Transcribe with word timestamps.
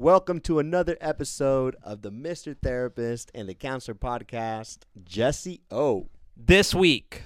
Welcome 0.00 0.40
to 0.40 0.58
another 0.60 0.96
episode 0.98 1.76
of 1.82 2.00
the 2.00 2.10
Mr. 2.10 2.56
Therapist 2.56 3.30
and 3.34 3.46
the 3.46 3.52
Counselor 3.52 3.94
podcast. 3.94 4.78
Jesse 5.04 5.60
O. 5.70 6.08
This 6.34 6.74
week, 6.74 7.24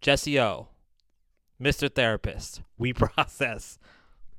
Jesse 0.00 0.40
O, 0.40 0.68
Mr. 1.60 1.94
Therapist, 1.94 2.62
we 2.78 2.92
process. 2.94 3.78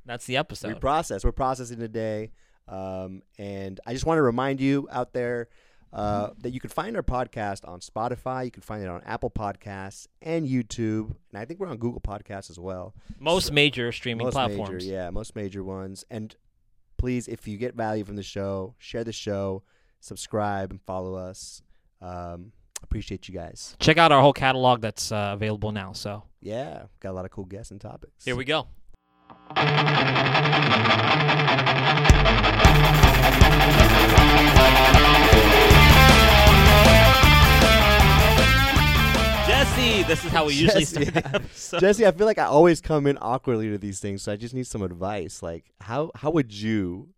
That's 0.04 0.26
the 0.26 0.36
episode. 0.36 0.70
We 0.70 0.80
process. 0.80 1.24
We're 1.24 1.32
processing 1.32 1.78
today. 1.78 2.32
Um, 2.68 3.22
and 3.38 3.80
I 3.86 3.94
just 3.94 4.08
want 4.08 4.18
to 4.18 4.24
remind 4.24 4.60
you 4.60 4.88
out 4.92 5.14
there 5.14 5.48
uh, 5.94 6.30
that 6.40 6.50
you 6.50 6.60
can 6.60 6.72
find 6.72 6.96
our 6.96 7.04
podcast 7.04 7.68
on 7.68 7.82
Spotify. 7.82 8.46
You 8.46 8.52
can 8.52 8.64
find 8.64 8.84
it 8.84 8.90
on 8.90 9.04
Apple 9.04 9.30
Podcasts 9.30 10.08
and 10.24 10.48
YouTube. 10.48 11.16
And 11.32 11.38
I 11.38 11.46
think 11.46 11.60
we're 11.60 11.68
on 11.68 11.78
Google 11.78 12.02
Podcasts 12.02 12.50
as 12.50 12.58
well. 12.58 12.96
most 13.20 13.52
major 13.52 13.92
streaming 13.92 14.26
most 14.26 14.34
platforms. 14.34 14.86
Major, 14.86 14.92
yeah, 14.92 15.12
most 15.12 15.36
major 15.36 15.64
ones. 15.64 16.04
And 16.10 16.36
please, 17.04 17.28
if 17.28 17.50
you 17.50 17.58
get 17.58 17.76
value 17.76 18.06
from 18.06 18.16
the 18.16 18.24
show, 18.24 18.74
share 18.78 19.04
the 19.04 19.12
show, 19.12 19.62
subscribe, 20.00 20.72
and 20.72 20.82
follow 20.84 21.16
us. 21.16 21.62
Um, 22.02 22.54
appreciate 22.82 23.28
you 23.28 23.34
guys. 23.34 23.76
Check 23.82 23.98
out 23.98 24.14
our 24.14 24.22
whole 24.22 24.32
catalog 24.32 24.80
that's 24.80 25.12
uh, 25.12 25.32
available 25.34 25.74
now. 25.74 25.92
So 25.92 26.24
Yeah, 26.40 26.84
got 27.02 27.10
a 27.10 27.12
lot 27.12 27.26
of 27.26 27.32
cool 27.32 27.44
guests 27.44 27.72
and 27.72 27.82
topics. 27.82 28.24
here 28.24 28.38
we 28.38 28.46
go. 28.46 28.68
Jesse, 39.76 40.04
this 40.04 40.24
is 40.24 40.32
how 40.32 40.46
we 40.46 40.54
usually 40.66 40.86
Jesse, 40.86 41.06
start. 41.54 41.82
Jesse, 41.82 42.06
I 42.06 42.12
feel 42.12 42.28
like 42.28 42.38
I 42.38 42.46
always 42.46 42.80
come 42.80 43.08
in 43.08 43.18
awkwardly 43.20 43.70
to 43.70 43.80
these 43.80 44.00
things, 44.00 44.22
so 44.22 44.32
I 44.32 44.36
just 44.36 44.54
need 44.54 44.68
some 44.68 44.84
advice. 44.84 45.42
Like, 45.42 45.66
how 45.82 46.12
how 46.14 46.30
would 46.30 46.54
you 46.54 47.10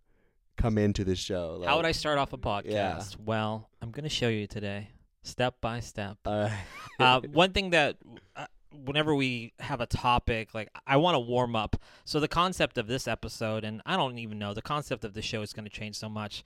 come 0.56 0.78
into 0.78 1.04
this 1.04 1.20
show? 1.20 1.58
Like, 1.60 1.68
How 1.68 1.76
would 1.76 1.86
I 1.86 1.92
start 1.92 2.18
off 2.18 2.32
a 2.32 2.38
podcast? 2.38 2.66
Yeah. 2.72 3.04
Well, 3.26 3.70
I'm 3.82 3.92
going 3.92 4.04
to 4.04 4.10
show 4.10 4.30
you 4.30 4.48
today, 4.48 4.90
step 5.24 5.60
by 5.60 5.82
step. 5.82 6.18
Uh, 6.26 6.50
uh, 6.98 7.20
one 7.34 7.52
thing 7.52 7.72
that 7.72 7.98
uh, 8.38 8.46
whenever 8.84 9.16
we 9.16 9.54
have 9.60 9.82
a 9.82 9.86
topic, 9.86 10.54
like 10.54 10.70
I 10.86 10.98
want 10.98 11.16
to 11.16 11.20
warm 11.20 11.56
up. 11.56 11.76
So 12.04 12.20
the 12.20 12.28
concept 12.28 12.78
of 12.78 12.88
this 12.88 13.08
episode, 13.08 13.64
and 13.64 13.82
I 13.86 13.96
don't 13.96 14.18
even 14.18 14.40
know 14.40 14.54
the 14.54 14.62
concept 14.62 15.06
of 15.06 15.14
the 15.14 15.22
show 15.22 15.42
is 15.42 15.54
going 15.54 15.66
to 15.66 15.72
change 15.72 15.96
so 15.96 16.10
much, 16.10 16.44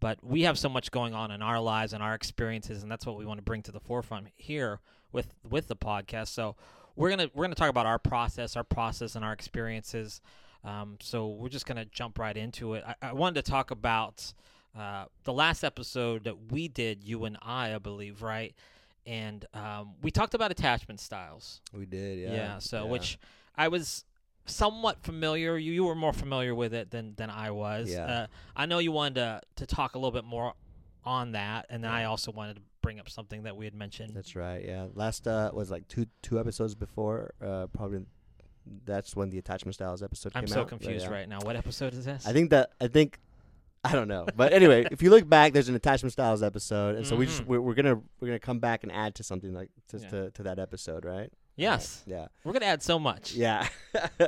but 0.00 0.18
we 0.22 0.42
have 0.42 0.58
so 0.58 0.68
much 0.68 0.90
going 0.90 1.14
on 1.14 1.30
in 1.30 1.42
our 1.42 1.60
lives 1.60 1.92
and 1.92 2.02
our 2.02 2.14
experiences, 2.14 2.82
and 2.82 2.90
that's 2.90 3.06
what 3.06 3.16
we 3.16 3.26
want 3.26 3.38
to 3.38 3.42
bring 3.42 3.62
to 3.62 3.72
the 3.72 3.80
forefront 3.80 4.28
here 4.36 4.80
with 5.12 5.34
with 5.48 5.68
the 5.68 5.76
podcast. 5.76 6.28
So 6.28 6.56
we're 6.96 7.10
gonna 7.10 7.30
we're 7.34 7.44
gonna 7.44 7.54
talk 7.54 7.70
about 7.70 7.86
our 7.86 7.98
process, 7.98 8.56
our 8.56 8.64
process, 8.64 9.14
and 9.14 9.24
our 9.24 9.32
experiences. 9.32 10.20
Um, 10.64 10.96
so 11.00 11.28
we're 11.28 11.48
just 11.48 11.66
gonna 11.66 11.84
jump 11.86 12.18
right 12.18 12.36
into 12.36 12.74
it. 12.74 12.84
I, 12.86 12.94
I 13.02 13.12
wanted 13.12 13.44
to 13.44 13.50
talk 13.50 13.70
about 13.70 14.32
uh, 14.78 15.04
the 15.24 15.32
last 15.32 15.64
episode 15.64 16.24
that 16.24 16.50
we 16.50 16.68
did, 16.68 17.04
you 17.04 17.24
and 17.24 17.36
I, 17.42 17.74
I 17.74 17.78
believe, 17.78 18.22
right? 18.22 18.54
And 19.06 19.44
um, 19.52 19.94
we 20.02 20.10
talked 20.10 20.34
about 20.34 20.50
attachment 20.50 21.00
styles. 21.00 21.60
we 21.72 21.86
did, 21.86 22.18
yeah. 22.18 22.32
Yeah. 22.32 22.58
So 22.58 22.84
yeah. 22.84 22.90
which 22.90 23.18
I 23.56 23.68
was 23.68 24.04
somewhat 24.46 25.02
familiar. 25.02 25.56
You 25.56 25.72
you 25.72 25.84
were 25.84 25.94
more 25.94 26.12
familiar 26.12 26.54
with 26.54 26.74
it 26.74 26.90
than 26.90 27.14
than 27.16 27.30
I 27.30 27.50
was. 27.50 27.90
Yeah. 27.90 28.04
Uh, 28.04 28.26
I 28.56 28.66
know 28.66 28.78
you 28.78 28.92
wanted 28.92 29.14
to 29.16 29.40
to 29.56 29.66
talk 29.66 29.94
a 29.94 29.98
little 29.98 30.12
bit 30.12 30.24
more 30.24 30.54
on 31.04 31.32
that, 31.32 31.66
and 31.68 31.82
then 31.82 31.90
I 31.90 32.04
also 32.04 32.30
wanted 32.30 32.56
to 32.56 32.62
bring 32.80 33.00
up 33.00 33.08
something 33.08 33.44
that 33.44 33.56
we 33.56 33.64
had 33.64 33.74
mentioned. 33.74 34.12
That's 34.14 34.36
right. 34.36 34.64
Yeah, 34.64 34.86
last 34.94 35.26
uh 35.26 35.50
was 35.52 35.70
like 35.70 35.88
two 35.88 36.06
two 36.22 36.38
episodes 36.38 36.74
before. 36.74 37.34
Uh, 37.44 37.66
probably 37.68 38.04
that's 38.84 39.16
when 39.16 39.30
the 39.30 39.38
attachment 39.38 39.74
styles 39.74 40.02
episode 40.02 40.32
came 40.32 40.38
out. 40.38 40.42
I'm 40.42 40.46
came 40.46 40.54
so 40.54 40.60
out. 40.60 40.70
but 40.70 40.80
confused 40.80 41.06
yeah. 41.06 41.12
right 41.12 41.28
now. 41.28 41.40
What 41.40 41.56
episode 41.56 41.94
is 41.94 42.04
this? 42.04 42.26
I 42.26 42.32
think 42.32 42.50
that 42.50 42.70
I 42.80 42.88
think 42.88 43.18
I 43.84 43.92
don't 43.92 44.08
know, 44.08 44.26
but 44.36 44.52
anyway, 44.52 44.86
if 44.90 45.02
you 45.02 45.10
look 45.10 45.28
back, 45.28 45.52
there's 45.52 45.68
an 45.68 45.74
attachment 45.74 46.12
styles 46.12 46.42
episode, 46.42 46.94
and 46.96 47.06
so 47.06 47.16
we 47.16 47.26
just 47.26 47.42
Mhm. 47.42 47.46
we're, 47.46 47.60
we're 47.60 47.74
gonna 47.74 47.96
we're 48.20 48.28
gonna 48.28 48.38
come 48.38 48.60
back 48.60 48.84
and 48.84 48.92
add 48.92 49.14
to 49.16 49.24
something 49.24 49.52
like 49.52 49.70
to 49.88 49.98
Yeah. 49.98 50.08
to, 50.08 50.30
to 50.32 50.42
that 50.44 50.58
episode, 50.58 51.04
right? 51.04 51.32
yes, 51.56 52.02
Yeah. 52.06 52.28
we're 52.44 52.52
gonna 52.54 52.66
add 52.66 52.82
so 52.82 52.98
much. 52.98 53.34
Yeah. 53.34 53.68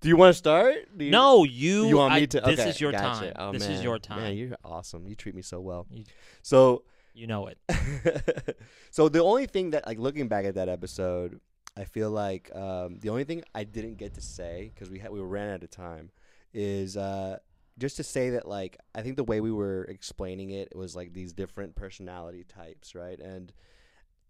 Do 0.00 0.08
you 0.08 0.16
want 0.16 0.30
to 0.32 0.38
start? 0.38 0.76
Do 0.96 1.04
you, 1.04 1.10
No, 1.10 1.44
you. 1.44 1.86
You 1.86 1.96
want 1.98 2.14
I- 2.14 2.20
me 2.20 2.26
to? 2.28 2.40
This 2.40 2.58
okay, 2.60 2.70
is 2.70 2.80
your 2.80 2.90
gotcha. 2.92 3.32
time. 3.32 3.32
Oh, 3.36 3.52
this 3.52 3.62
is 3.64 3.68
man. 3.68 3.82
your 3.82 3.98
time. 3.98 4.20
Man, 4.22 4.34
you're 4.36 4.56
awesome. 4.64 5.06
You 5.06 5.14
treat 5.14 5.34
me 5.34 5.42
so 5.42 5.60
well. 5.60 5.86
You- 5.90 6.04
So, 6.42 6.84
you 7.12 7.26
know 7.26 7.48
it. 7.48 7.58
so 8.90 9.08
the 9.10 9.22
only 9.22 9.44
thing 9.46 9.70
that, 9.70 9.86
like, 9.86 9.98
looking 9.98 10.26
back 10.28 10.46
at 10.46 10.54
that 10.54 10.68
episode, 10.70 11.38
I 11.76 11.84
feel 11.84 12.10
like 12.10 12.50
um, 12.56 12.98
the 13.00 13.10
only 13.10 13.24
thing 13.24 13.42
I 13.54 13.64
didn't 13.64 13.96
get 13.98 14.14
to 14.14 14.22
say 14.22 14.70
because 14.74 14.88
we 14.90 14.98
had 15.00 15.10
we 15.12 15.20
ran 15.20 15.50
out 15.52 15.62
of 15.62 15.70
time 15.70 16.10
is 16.54 16.96
uh, 16.96 17.38
just 17.80 17.96
to 17.96 18.04
say 18.04 18.30
that, 18.30 18.46
like, 18.46 18.78
I 18.94 19.02
think 19.02 19.16
the 19.16 19.24
way 19.24 19.40
we 19.40 19.50
were 19.50 19.84
explaining 19.84 20.50
it 20.50 20.76
was 20.76 20.94
like 20.94 21.12
these 21.12 21.32
different 21.32 21.74
personality 21.74 22.44
types, 22.44 22.94
right? 22.94 23.18
And 23.18 23.52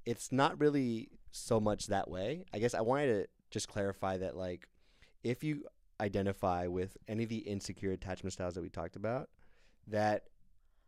it's 0.07 0.33
not 0.33 0.61
really 0.61 1.11
so 1.33 1.61
much 1.61 1.89
that 1.89 2.09
way. 2.09 2.45
I 2.55 2.59
guess 2.59 2.75
I 2.75 2.81
wanted 2.81 3.07
to 3.07 3.29
just 3.51 3.69
clarify 3.69 4.17
that, 4.19 4.37
like, 4.37 4.69
if 5.23 5.45
you 5.45 5.65
identify 6.01 6.67
with 6.67 6.97
any 7.09 7.25
of 7.25 7.29
the 7.29 7.39
insecure 7.39 7.93
attachment 7.93 8.33
styles 8.33 8.55
that 8.55 8.63
we 8.63 8.71
talked 8.71 8.97
about, 8.97 9.29
that 9.87 10.25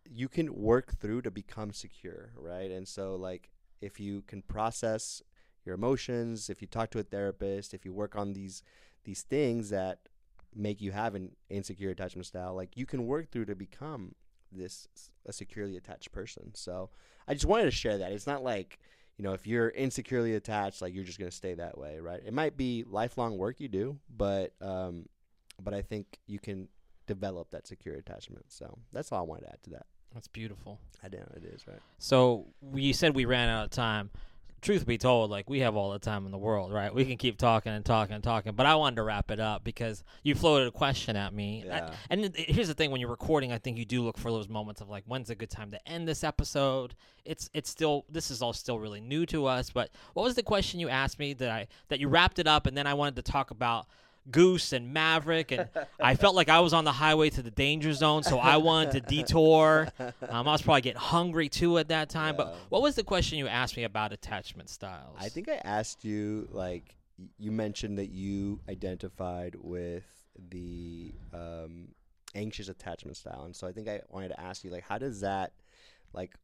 you 0.08 0.28
can 0.28 0.54
work 0.54 0.98
through 0.98 1.22
to 1.22 1.30
become 1.30 1.72
secure, 1.72 2.32
right? 2.36 2.70
And 2.70 2.86
so, 2.88 3.16
like, 3.16 3.50
if 3.80 4.00
you 4.00 4.22
can 4.22 4.42
process 4.42 5.22
your 5.64 5.74
emotions, 5.74 6.48
if 6.48 6.62
you 6.62 6.68
talk 6.68 6.90
to 6.92 6.98
a 6.98 7.02
therapist, 7.02 7.74
if 7.74 7.84
you 7.84 7.92
work 7.92 8.16
on 8.16 8.32
these 8.32 8.62
these 9.04 9.22
things 9.22 9.70
that 9.70 9.98
make 10.54 10.80
you 10.80 10.92
have 10.92 11.14
an 11.14 11.32
insecure 11.50 11.90
attachment 11.90 12.26
style, 12.26 12.54
like 12.54 12.76
you 12.76 12.86
can 12.86 13.06
work 13.06 13.30
through 13.30 13.46
to 13.46 13.54
become 13.54 14.14
this 14.50 14.88
a 15.26 15.32
securely 15.32 15.76
attached 15.76 16.12
person. 16.12 16.54
So 16.54 16.90
I 17.26 17.34
just 17.34 17.46
wanted 17.46 17.64
to 17.64 17.70
share 17.70 17.98
that. 17.98 18.12
It's 18.12 18.26
not 18.26 18.42
like 18.42 18.78
you 19.16 19.24
know 19.24 19.32
if 19.32 19.46
you're 19.46 19.68
insecurely 19.70 20.34
attached, 20.34 20.82
like 20.82 20.94
you're 20.94 21.04
just 21.04 21.18
gonna 21.18 21.30
stay 21.30 21.54
that 21.54 21.78
way, 21.78 21.98
right? 22.00 22.20
It 22.24 22.32
might 22.32 22.56
be 22.56 22.84
lifelong 22.88 23.38
work 23.38 23.60
you 23.60 23.68
do, 23.68 23.98
but 24.14 24.52
um, 24.60 25.06
but 25.62 25.74
I 25.74 25.82
think 25.82 26.18
you 26.26 26.38
can 26.38 26.68
develop 27.06 27.50
that 27.50 27.66
secure 27.66 27.94
attachment. 27.94 28.46
So 28.48 28.78
that's 28.92 29.12
all 29.12 29.20
I 29.20 29.22
wanted 29.22 29.46
to 29.46 29.52
add 29.52 29.62
to 29.64 29.70
that. 29.70 29.86
That's 30.14 30.28
beautiful. 30.28 30.78
I 31.02 31.08
know 31.08 31.24
it 31.36 31.44
is 31.44 31.66
right. 31.66 31.80
So 31.98 32.46
we 32.60 32.92
said 32.92 33.14
we 33.14 33.24
ran 33.24 33.48
out 33.48 33.64
of 33.64 33.70
time. 33.70 34.10
Truth 34.62 34.86
be 34.86 34.96
told, 34.96 35.28
like 35.28 35.50
we 35.50 35.58
have 35.58 35.74
all 35.74 35.90
the 35.90 35.98
time 35.98 36.24
in 36.24 36.30
the 36.30 36.38
world, 36.38 36.72
right? 36.72 36.94
We 36.94 37.04
can 37.04 37.16
keep 37.16 37.36
talking 37.36 37.72
and 37.72 37.84
talking 37.84 38.14
and 38.14 38.22
talking, 38.22 38.52
but 38.52 38.64
I 38.64 38.76
wanted 38.76 38.94
to 38.96 39.02
wrap 39.02 39.32
it 39.32 39.40
up 39.40 39.64
because 39.64 40.04
you 40.22 40.36
floated 40.36 40.68
a 40.68 40.70
question 40.70 41.16
at 41.16 41.34
me. 41.34 41.64
I- 41.68 41.80
and 42.10 42.24
it- 42.26 42.36
here's 42.36 42.68
the 42.68 42.74
thing: 42.74 42.92
when 42.92 43.00
you're 43.00 43.10
recording, 43.10 43.50
I 43.50 43.58
think 43.58 43.76
you 43.76 43.84
do 43.84 44.02
look 44.04 44.16
for 44.16 44.30
those 44.30 44.48
moments 44.48 44.80
of 44.80 44.88
like, 44.88 45.02
when's 45.06 45.30
a 45.30 45.34
good 45.34 45.50
time 45.50 45.72
to 45.72 45.88
end 45.88 46.06
this 46.06 46.22
episode? 46.22 46.94
It's 47.24 47.50
it's 47.52 47.68
still 47.70 48.04
this 48.08 48.30
is 48.30 48.40
all 48.40 48.52
still 48.52 48.78
really 48.78 49.00
new 49.00 49.26
to 49.26 49.46
us. 49.46 49.68
But 49.70 49.90
what 50.14 50.22
was 50.22 50.36
the 50.36 50.44
question 50.44 50.78
you 50.78 50.88
asked 50.88 51.18
me 51.18 51.32
that 51.34 51.50
I 51.50 51.66
that 51.88 51.98
you 51.98 52.06
wrapped 52.08 52.38
it 52.38 52.46
up, 52.46 52.64
and 52.66 52.76
then 52.76 52.86
I 52.86 52.94
wanted 52.94 53.16
to 53.16 53.22
talk 53.22 53.50
about 53.50 53.86
Goose 54.30 54.72
and 54.72 54.92
Maverick, 54.92 55.50
and 55.50 55.68
I 56.00 56.14
felt 56.14 56.34
like 56.34 56.48
I 56.48 56.60
was 56.60 56.72
on 56.72 56.84
the 56.84 56.92
highway 56.92 57.30
to 57.30 57.42
the 57.42 57.50
danger 57.50 57.92
zone, 57.92 58.22
so 58.22 58.38
I 58.38 58.56
wanted 58.58 58.92
to 58.92 59.00
detour. 59.00 59.88
Um, 59.98 60.48
I 60.48 60.52
was 60.52 60.62
probably 60.62 60.82
getting 60.82 61.00
hungry 61.00 61.48
too 61.48 61.78
at 61.78 61.88
that 61.88 62.08
time. 62.08 62.36
But 62.36 62.54
what 62.68 62.82
was 62.82 62.94
the 62.94 63.04
question 63.04 63.38
you 63.38 63.48
asked 63.48 63.76
me 63.76 63.84
about 63.84 64.12
attachment 64.12 64.68
styles? 64.70 65.16
I 65.18 65.28
think 65.28 65.48
I 65.48 65.60
asked 65.64 66.04
you 66.04 66.48
like 66.52 66.96
you 67.38 67.52
mentioned 67.52 67.98
that 67.98 68.10
you 68.10 68.60
identified 68.68 69.54
with 69.58 70.04
the 70.50 71.12
um, 71.32 71.88
anxious 72.34 72.68
attachment 72.68 73.16
style, 73.16 73.42
and 73.44 73.54
so 73.54 73.66
I 73.66 73.72
think 73.72 73.88
I 73.88 74.00
wanted 74.08 74.28
to 74.28 74.40
ask 74.40 74.64
you 74.64 74.70
like 74.70 74.84
how 74.84 74.98
does 74.98 75.20
that 75.20 75.52
like 76.12 76.34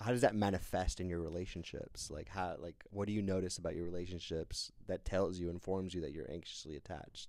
how 0.00 0.10
does 0.10 0.20
that 0.20 0.34
manifest 0.34 1.00
in 1.00 1.08
your 1.08 1.20
relationships? 1.20 2.10
Like 2.10 2.28
how 2.28 2.56
like 2.58 2.84
what 2.90 3.06
do 3.06 3.12
you 3.12 3.22
notice 3.22 3.58
about 3.58 3.74
your 3.74 3.84
relationships 3.84 4.72
that 4.86 5.04
tells 5.04 5.38
you 5.38 5.50
informs 5.50 5.94
you 5.94 6.00
that 6.02 6.12
you're 6.12 6.30
anxiously 6.30 6.76
attached? 6.76 7.28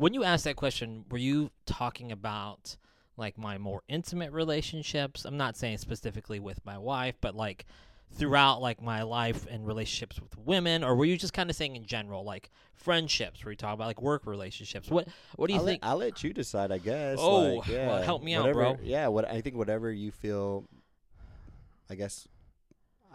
when 0.00 0.14
you 0.14 0.24
asked 0.24 0.44
that 0.44 0.56
question, 0.56 1.04
were 1.10 1.18
you 1.18 1.50
talking 1.66 2.10
about 2.10 2.76
like 3.16 3.36
my 3.36 3.58
more 3.58 3.82
intimate 3.86 4.32
relationships? 4.32 5.26
I'm 5.26 5.36
not 5.36 5.56
saying 5.56 5.78
specifically 5.78 6.40
with 6.40 6.64
my 6.64 6.78
wife, 6.78 7.16
but 7.20 7.36
like 7.36 7.66
throughout 8.12 8.62
like 8.62 8.80
my 8.82 9.02
life 9.02 9.46
and 9.48 9.66
relationships 9.66 10.18
with 10.18 10.36
women, 10.38 10.82
or 10.82 10.96
were 10.96 11.04
you 11.04 11.18
just 11.18 11.34
kind 11.34 11.50
of 11.50 11.54
saying 11.56 11.76
in 11.76 11.84
general, 11.84 12.24
like 12.24 12.50
friendships? 12.74 13.44
Were 13.44 13.50
you 13.50 13.56
talking 13.56 13.74
about 13.74 13.88
like 13.88 14.00
work 14.00 14.26
relationships? 14.26 14.90
What 14.90 15.06
What 15.36 15.48
do 15.48 15.52
you 15.52 15.60
I'll 15.60 15.66
think? 15.66 15.82
Let, 15.82 15.90
I'll 15.90 15.98
let 15.98 16.24
you 16.24 16.32
decide, 16.32 16.72
I 16.72 16.78
guess. 16.78 17.18
Oh, 17.20 17.56
like, 17.56 17.68
well, 17.68 18.02
help 18.02 18.22
me 18.22 18.34
out, 18.34 18.50
bro. 18.54 18.78
Yeah, 18.82 19.08
what 19.08 19.30
I 19.30 19.42
think 19.42 19.56
whatever 19.56 19.92
you 19.92 20.10
feel. 20.10 20.64
I 21.90 21.96
guess 21.96 22.28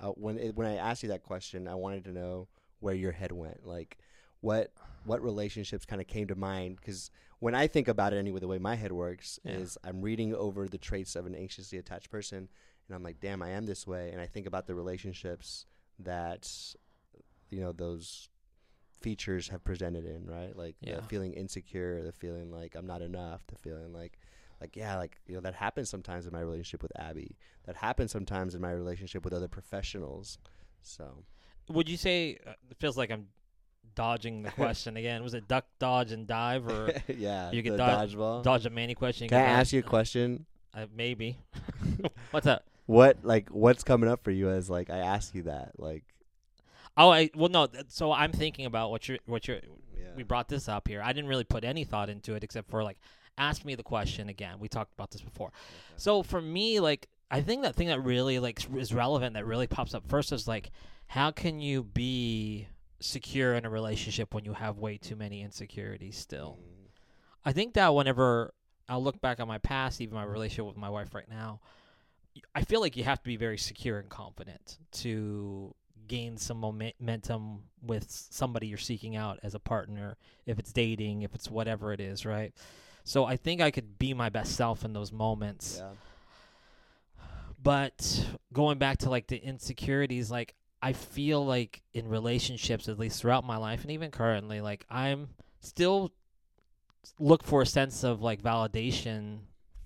uh, 0.02 0.10
when 0.10 0.38
it, 0.38 0.56
when 0.56 0.68
I 0.68 0.76
asked 0.76 1.02
you 1.04 1.10
that 1.10 1.24
question, 1.24 1.68
I 1.68 1.76
wanted 1.76 2.04
to 2.06 2.12
know 2.12 2.50
where 2.80 2.94
your 2.94 3.14
head 3.14 3.32
went. 3.32 3.66
Like, 3.66 3.98
what 4.42 4.72
what 5.06 5.22
relationships 5.24 5.86
kind 5.86 6.02
of 6.02 6.08
came 6.08 6.28
to 6.28 6.36
mind? 6.36 6.78
Because 6.78 7.10
when 7.40 7.56
I 7.56 7.68
think 7.68 7.88
about 7.88 8.12
it, 8.14 8.18
anyway, 8.18 8.40
the 8.40 8.48
way 8.48 8.58
my 8.58 8.76
head 8.76 8.92
works 8.92 9.40
Yeah. 9.44 9.54
is 9.58 9.78
I'm 9.84 10.02
reading 10.02 10.36
over 10.36 10.68
the 10.68 10.78
traits 10.78 11.16
of 11.16 11.26
an 11.26 11.36
anxiously 11.36 11.78
attached 11.78 12.10
person, 12.10 12.50
and 12.88 12.96
I'm 12.96 13.04
like, 13.04 13.20
damn, 13.20 13.42
I 13.42 13.50
am 13.52 13.66
this 13.66 13.88
way. 13.88 14.10
And 14.12 14.20
I 14.20 14.26
think 14.28 14.46
about 14.48 14.68
the 14.68 14.76
relationships 14.76 15.66
that, 16.00 16.52
you 17.50 17.62
know, 17.62 17.72
those 17.72 18.30
features 19.00 19.50
have 19.50 19.64
presented 19.64 20.06
in, 20.06 20.26
right? 20.26 20.56
Like 20.58 20.76
Yeah. 20.82 20.96
the 20.96 21.04
feeling 21.04 21.34
insecure, 21.34 22.04
the 22.04 22.12
feeling 22.12 22.52
like 22.52 22.76
I'm 22.76 22.88
not 22.88 23.02
enough, 23.02 23.46
the 23.48 23.56
feeling 23.56 23.94
like 23.94 24.20
like 24.62 24.76
yeah, 24.76 24.98
like 24.98 25.18
you 25.28 25.36
know 25.36 25.42
that 25.42 25.56
happens 25.56 25.90
sometimes 25.90 26.26
in 26.26 26.34
my 26.34 26.40
relationship 26.42 26.82
with 26.82 26.92
Abby. 26.98 27.38
That 27.66 27.76
happens 27.76 28.12
sometimes 28.12 28.56
in 28.56 28.62
my 28.62 28.72
relationship 28.72 29.24
with 29.24 29.34
other 29.34 29.48
professionals. 29.48 30.38
So 30.82 31.24
Would 31.70 31.90
you 31.90 31.98
say 31.98 32.38
uh, 32.46 32.52
it 32.70 32.78
feels 32.80 32.98
like 32.98 33.12
I'm 33.12 33.28
dodging 33.96 34.44
the 34.44 34.52
question 34.52 34.98
again? 35.02 35.24
Was 35.24 35.34
it 35.34 35.48
duck, 35.48 35.66
dodge, 35.80 36.12
and 36.12 36.26
dive, 36.28 36.68
or 36.68 36.94
yeah, 37.08 37.52
You 37.52 37.64
could 37.64 37.74
the 37.74 37.78
dodge- 37.78 38.16
dodgeball. 38.16 38.44
dodge 38.44 38.66
a 38.66 38.70
Manny 38.70 38.96
question? 38.96 39.28
Can 39.30 39.40
I 39.40 39.44
ask 39.46 39.74
you 39.74 39.80
a 39.80 39.84
question? 39.84 40.46
Uh, 40.74 40.86
maybe. 40.96 41.38
What's 42.32 42.48
up? 42.48 42.66
What 42.88 43.18
like 43.24 43.50
what's 43.50 43.84
coming 43.84 44.10
up 44.10 44.24
for 44.24 44.30
you 44.32 44.50
as 44.50 44.70
like 44.70 44.90
I 44.92 44.98
ask 45.00 45.34
you 45.34 45.44
that 45.44 45.72
like 45.80 46.04
Oh, 46.98 47.10
I 47.10 47.30
well 47.36 47.50
no. 47.50 47.66
th- 47.66 47.86
So 47.90 48.12
I'm 48.12 48.32
thinking 48.32 48.66
about 48.66 48.92
what 48.92 49.08
you're 49.10 49.18
what 49.26 49.48
you're. 49.48 49.60
We 50.16 50.24
brought 50.24 50.48
this 50.48 50.68
up 50.70 50.88
here. 50.88 51.02
I 51.04 51.14
didn't 51.14 51.30
really 51.30 51.44
put 51.44 51.64
any 51.64 51.84
thought 51.84 52.10
into 52.10 52.36
it 52.36 52.44
except 52.44 52.70
for 52.70 52.84
like, 52.84 52.98
ask 53.38 53.66
me 53.66 53.76
the 53.76 53.84
question 53.84 54.30
again. 54.30 54.60
We 54.60 54.68
talked 54.68 54.94
about 54.94 55.12
this 55.12 55.22
before. 55.22 55.52
So 55.98 56.24
for 56.24 56.42
me, 56.42 56.80
like, 56.80 57.08
I 57.30 57.42
think 57.42 57.64
that 57.64 57.76
thing 57.76 57.88
that 57.88 58.04
really 58.04 58.40
like 58.40 58.66
is 58.76 58.94
relevant 58.94 59.34
that 59.34 59.46
really 59.46 59.68
pops 59.68 59.94
up 59.94 60.08
first 60.08 60.32
is 60.32 60.48
like, 60.48 60.72
how 61.08 61.32
can 61.32 61.60
you 61.60 61.84
be 61.84 62.68
secure 63.00 63.56
in 63.56 63.66
a 63.66 63.70
relationship 63.70 64.34
when 64.34 64.46
you 64.46 64.54
have 64.54 64.78
way 64.78 64.98
too 64.98 65.16
many 65.16 65.42
insecurities 65.42 66.18
still? 66.18 66.60
Mm, 66.62 66.90
I 67.44 67.52
think 67.52 67.74
that 67.74 67.94
whenever 67.94 68.54
I 68.88 68.98
look 68.98 69.20
back 69.22 69.40
on 69.40 69.48
my 69.48 69.58
past, 69.58 70.02
even 70.02 70.16
my 70.16 70.24
relationship 70.24 70.66
with 70.66 70.78
my 70.78 70.90
wife 70.90 71.14
right 71.14 71.30
now, 71.30 71.60
I 72.54 72.64
feel 72.64 72.82
like 72.82 72.98
you 72.98 73.04
have 73.04 73.20
to 73.20 73.28
be 73.28 73.38
very 73.38 73.58
secure 73.58 74.00
and 74.00 74.10
confident 74.10 74.78
to 74.94 75.74
gain 76.08 76.38
some 76.38 76.58
momentum 76.60 77.64
with 77.82 78.06
somebody 78.10 78.68
you're 78.68 78.78
seeking 78.78 79.16
out 79.16 79.40
as 79.44 79.56
a 79.56 79.60
partner, 79.60 80.18
if 80.46 80.60
it's 80.60 80.72
dating, 80.74 81.22
if 81.22 81.36
it's 81.36 81.50
whatever 81.50 81.94
it 81.94 82.00
is, 82.00 82.26
right? 82.26 82.54
So 83.04 83.26
I 83.26 83.38
think 83.38 83.62
I 83.62 83.72
could 83.72 84.00
be 84.00 84.14
my 84.14 84.30
best 84.30 84.56
self 84.56 84.84
in 84.84 84.94
those 84.94 85.12
moments. 85.12 85.78
yeah. 85.80 85.90
But 87.62 88.26
going 88.54 88.78
back 88.78 89.00
to 89.00 89.10
like 89.10 89.28
the 89.28 89.38
insecurities, 89.38 90.30
like 90.30 90.54
I 90.82 90.94
feel 90.94 91.44
like 91.44 91.82
in 91.94 92.08
relationships, 92.08 92.88
at 92.88 93.00
least 93.00 93.20
throughout 93.20 93.44
my 93.44 93.58
life 93.58 93.82
and 93.82 93.92
even 93.92 94.12
currently, 94.12 94.62
like 94.62 94.86
I'm 94.90 95.30
still 95.62 96.12
look 97.20 97.44
for 97.44 97.64
a 97.64 97.66
sense 97.66 98.04
of 98.04 98.22
like 98.22 98.42
validation 98.42 99.40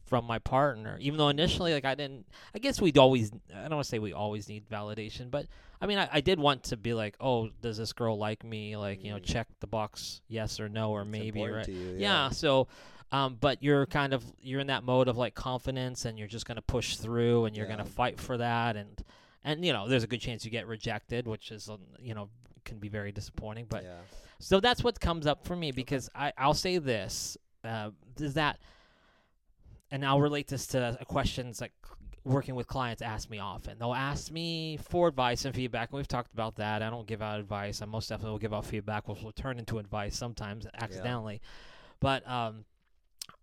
from 0.09 0.25
my 0.25 0.39
partner. 0.39 0.97
Even 0.99 1.17
though 1.17 1.29
initially, 1.29 1.73
like 1.73 1.85
I 1.85 1.95
didn't, 1.95 2.25
I 2.53 2.59
guess 2.59 2.81
we'd 2.81 2.97
always, 2.97 3.31
I 3.55 3.61
don't 3.61 3.75
want 3.75 3.83
to 3.85 3.89
say 3.89 3.99
we 3.99 4.11
always 4.13 4.49
need 4.49 4.67
validation, 4.69 5.29
but 5.31 5.45
I 5.81 5.85
mean, 5.85 5.97
I, 5.99 6.09
I 6.11 6.21
did 6.21 6.39
want 6.39 6.63
to 6.65 6.77
be 6.77 6.93
like, 6.93 7.15
oh, 7.21 7.49
does 7.61 7.77
this 7.77 7.93
girl 7.93 8.17
like 8.17 8.43
me? 8.43 8.75
Like, 8.75 9.03
you 9.03 9.11
know, 9.11 9.17
Mm. 9.19 9.23
check 9.23 9.47
the 9.61 9.67
box, 9.67 10.21
yes 10.27 10.59
or 10.59 10.67
no, 10.67 10.91
or 10.91 11.01
It's 11.03 11.11
maybe, 11.11 11.41
right? 11.43 11.67
you, 11.67 11.95
yeah. 11.97 12.29
so 12.29 12.67
um 13.11 13.37
but 13.41 13.63
you're 13.63 13.87
kind 13.87 14.13
of 14.13 14.23
you're 14.39 14.59
in 14.59 14.67
that 14.67 14.83
mode 14.83 15.07
of 15.07 15.17
like 15.17 15.33
confidence 15.33 16.05
and 16.05 16.19
you're 16.19 16.27
just 16.27 16.45
going 16.45 16.57
to 16.57 16.61
push 16.61 16.95
through 16.95 17.45
and 17.45 17.57
you're 17.57 17.65
going 17.65 17.79
to 17.79 17.83
fight 17.85 18.19
for 18.19 18.37
that 18.37 18.75
and 18.75 19.03
and 19.43 19.65
you 19.65 19.73
know 19.73 19.87
there's 19.87 20.03
a 20.03 20.07
good 20.07 20.21
chance 20.21 20.45
you 20.45 20.51
get 20.51 20.67
rejected 20.67 21.27
which 21.27 21.49
is 21.49 21.69
um, 21.69 21.79
you 21.99 22.13
know 22.13 22.29
can 22.65 22.77
be 22.77 22.87
very 22.87 23.11
disappointing 23.11 23.65
but 23.67 23.83
yeah. 23.83 23.97
so 24.37 24.59
that's 24.59 24.83
what 24.83 24.99
comes 24.99 25.25
up 25.25 25.43
for 25.43 25.55
me 25.55 25.71
because 25.71 26.07
I 26.13 26.33
I'll 26.37 26.53
say 26.53 26.77
this 26.77 27.35
uh 27.63 27.89
is 28.19 28.35
that 28.35 28.59
and 29.91 30.05
I'll 30.05 30.21
relate 30.21 30.47
this 30.47 30.67
to 30.67 30.97
questions 31.07 31.61
like 31.61 31.73
working 32.23 32.55
with 32.55 32.67
clients 32.67 33.01
ask 33.01 33.29
me 33.29 33.39
often. 33.39 33.79
They'll 33.79 33.93
ask 33.93 34.31
me 34.31 34.77
for 34.77 35.07
advice 35.07 35.45
and 35.45 35.55
feedback, 35.55 35.89
and 35.89 35.97
we've 35.97 36.07
talked 36.07 36.33
about 36.33 36.55
that. 36.57 36.81
I 36.81 36.89
don't 36.89 37.07
give 37.07 37.21
out 37.21 37.39
advice. 37.39 37.81
I 37.81 37.85
most 37.85 38.09
definitely 38.09 38.31
will 38.31 38.39
give 38.39 38.53
out 38.53 38.65
feedback, 38.65 39.07
which 39.07 39.21
will 39.21 39.31
turn 39.31 39.57
into 39.57 39.79
advice 39.79 40.15
sometimes 40.15 40.67
accidentally. 40.75 41.41
But 41.99 42.27
um, 42.29 42.65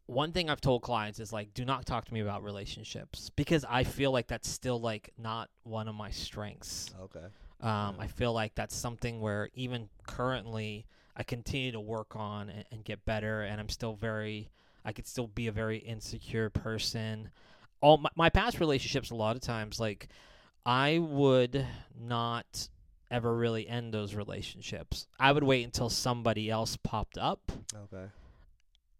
one 0.06 0.32
thing 0.32 0.48
I've 0.50 0.60
told 0.60 0.82
clients 0.82 1.20
is 1.20 1.32
like, 1.32 1.52
do 1.54 1.64
not 1.64 1.84
talk 1.84 2.04
to 2.04 2.14
me 2.14 2.20
about 2.20 2.44
relationships 2.44 3.30
because 3.34 3.64
I 3.68 3.82
feel 3.84 4.12
like 4.12 4.28
that's 4.28 4.48
still 4.48 4.80
like 4.80 5.10
not 5.18 5.50
one 5.64 5.88
of 5.88 5.94
my 5.94 6.10
strengths. 6.10 6.94
Okay. 7.00 7.26
Um, 7.60 7.96
Yeah. 7.96 8.04
I 8.04 8.06
feel 8.06 8.32
like 8.32 8.54
that's 8.54 8.76
something 8.76 9.20
where 9.20 9.48
even 9.54 9.88
currently 10.06 10.86
I 11.16 11.22
continue 11.22 11.72
to 11.72 11.80
work 11.80 12.14
on 12.14 12.50
and, 12.50 12.64
and 12.70 12.84
get 12.84 13.04
better, 13.04 13.42
and 13.42 13.58
I'm 13.60 13.70
still 13.70 13.94
very, 13.94 14.50
I 14.86 14.92
could 14.92 15.06
still 15.06 15.26
be 15.26 15.48
a 15.48 15.52
very 15.52 15.78
insecure 15.78 16.48
person. 16.48 17.30
All 17.80 17.98
my, 17.98 18.08
my 18.14 18.30
past 18.30 18.60
relationships, 18.60 19.10
a 19.10 19.16
lot 19.16 19.34
of 19.36 19.42
times, 19.42 19.80
like 19.80 20.08
I 20.64 20.98
would 20.98 21.66
not 22.00 22.68
ever 23.10 23.36
really 23.36 23.68
end 23.68 23.92
those 23.92 24.14
relationships. 24.14 25.08
I 25.18 25.32
would 25.32 25.42
wait 25.42 25.64
until 25.64 25.90
somebody 25.90 26.48
else 26.50 26.76
popped 26.76 27.18
up, 27.18 27.52
Okay. 27.74 28.06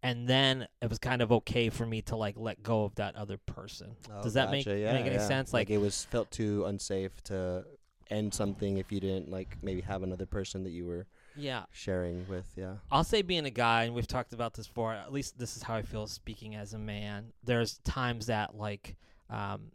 and 0.03 0.27
then 0.27 0.67
it 0.81 0.89
was 0.89 0.99
kind 0.99 1.21
of 1.21 1.31
okay 1.31 1.69
for 1.69 1.85
me 1.85 2.01
to 2.03 2.15
like 2.17 2.35
let 2.37 2.61
go 2.63 2.83
of 2.83 2.95
that 2.95 3.15
other 3.15 3.37
person. 3.37 3.95
Oh, 4.13 4.21
Does 4.23 4.33
that 4.33 4.51
make, 4.51 4.65
yeah, 4.65 4.93
make 4.93 5.05
any 5.05 5.15
yeah. 5.15 5.27
sense? 5.27 5.53
Like, 5.53 5.69
Like, 5.69 5.75
it 5.75 5.79
was 5.81 6.05
felt 6.05 6.29
too 6.31 6.65
unsafe 6.65 7.21
to 7.25 7.65
end 8.09 8.33
something 8.33 8.77
if 8.77 8.91
you 8.91 8.99
didn't 8.99 9.29
like 9.29 9.57
maybe 9.61 9.81
have 9.81 10.03
another 10.03 10.25
person 10.25 10.63
that 10.63 10.69
you 10.71 10.85
were 10.85 11.05
yeah, 11.37 11.63
sharing 11.71 12.27
with. 12.27 12.45
Yeah. 12.55 12.73
I'll 12.91 13.03
say 13.03 13.21
being 13.21 13.45
a 13.45 13.49
guy, 13.51 13.83
and 13.83 13.93
we've 13.95 14.07
talked 14.07 14.33
about 14.33 14.53
this 14.55 14.67
before. 14.67 14.93
At 14.93 15.11
least 15.13 15.37
this 15.37 15.55
is 15.55 15.63
how 15.63 15.75
I 15.75 15.81
feel 15.83 16.07
speaking 16.07 16.55
as 16.55 16.73
a 16.73 16.79
man. 16.79 17.31
There's 17.43 17.77
times 17.79 18.25
that 18.27 18.55
like 18.55 18.95
um, 19.29 19.71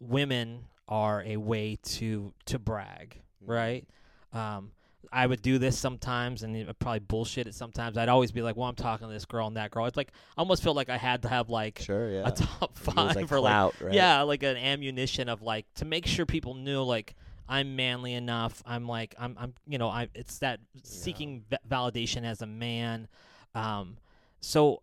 women 0.00 0.64
are 0.88 1.22
a 1.24 1.36
way 1.36 1.78
to 1.82 2.32
to 2.46 2.58
brag, 2.58 3.20
Mm-hmm. 3.42 3.52
right? 3.52 3.88
Um, 4.32 4.72
I 5.12 5.24
would 5.26 5.40
do 5.40 5.58
this 5.58 5.78
sometimes, 5.78 6.42
and 6.42 6.66
probably 6.80 6.98
bullshit 6.98 7.46
it 7.46 7.54
sometimes. 7.54 7.96
I'd 7.96 8.08
always 8.08 8.32
be 8.32 8.42
like, 8.42 8.56
"Well, 8.56 8.68
I'm 8.68 8.74
talking 8.74 9.06
to 9.06 9.12
this 9.12 9.24
girl 9.24 9.46
and 9.46 9.56
that 9.56 9.70
girl." 9.70 9.86
It's 9.86 9.96
like 9.96 10.10
I 10.36 10.40
almost 10.40 10.62
felt 10.64 10.74
like 10.74 10.88
I 10.90 10.96
had 10.96 11.22
to 11.22 11.28
have 11.28 11.48
like 11.48 11.78
Sure. 11.78 12.10
Yeah. 12.10 12.26
a 12.26 12.30
top 12.32 12.76
five 12.76 13.14
like 13.14 13.30
or 13.30 13.38
like 13.40 13.52
clout, 13.52 13.74
right? 13.80 13.92
yeah, 13.94 14.22
like 14.22 14.42
an 14.42 14.56
ammunition 14.56 15.28
of 15.28 15.42
like 15.42 15.66
to 15.76 15.84
make 15.84 16.06
sure 16.06 16.26
people 16.26 16.54
knew 16.54 16.82
like 16.82 17.14
I'm 17.48 17.76
manly 17.76 18.14
enough. 18.14 18.62
I'm 18.66 18.86
like 18.88 19.14
I'm 19.18 19.36
I'm 19.38 19.54
you 19.66 19.78
know 19.78 19.88
I 19.88 20.08
it's 20.14 20.38
that 20.38 20.60
seeking 20.82 21.44
va- 21.48 21.58
validation 21.68 22.24
as 22.24 22.42
a 22.42 22.46
man. 22.46 23.08
Um, 23.54 23.96
so 24.40 24.82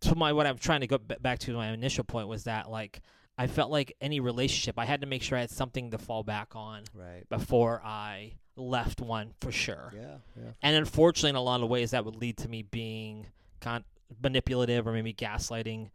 to 0.00 0.14
my 0.14 0.32
what 0.32 0.46
I'm 0.46 0.58
trying 0.58 0.80
to 0.80 0.86
go 0.86 0.98
b- 0.98 1.16
back 1.20 1.38
to 1.40 1.52
my 1.54 1.68
initial 1.68 2.04
point 2.04 2.28
was 2.28 2.44
that 2.44 2.70
like 2.70 3.00
I 3.38 3.46
felt 3.46 3.70
like 3.70 3.94
any 4.00 4.20
relationship 4.20 4.78
I 4.78 4.84
had 4.84 5.00
to 5.02 5.06
make 5.06 5.22
sure 5.22 5.36
I 5.38 5.42
had 5.42 5.50
something 5.50 5.90
to 5.90 5.98
fall 5.98 6.22
back 6.22 6.56
on 6.56 6.82
Right. 6.94 7.28
before 7.28 7.82
I 7.84 8.32
left 8.56 9.00
one 9.02 9.34
for 9.40 9.52
sure. 9.52 9.92
Yeah. 9.94 10.16
Yeah. 10.36 10.50
And 10.62 10.76
unfortunately, 10.76 11.30
in 11.30 11.36
a 11.36 11.42
lot 11.42 11.60
of 11.62 11.68
ways, 11.68 11.90
that 11.90 12.04
would 12.06 12.16
lead 12.16 12.38
to 12.38 12.48
me 12.48 12.62
being 12.62 13.26
con- 13.60 13.84
manipulative 14.22 14.86
or 14.86 14.92
maybe 14.92 15.12
gaslighting 15.12 15.90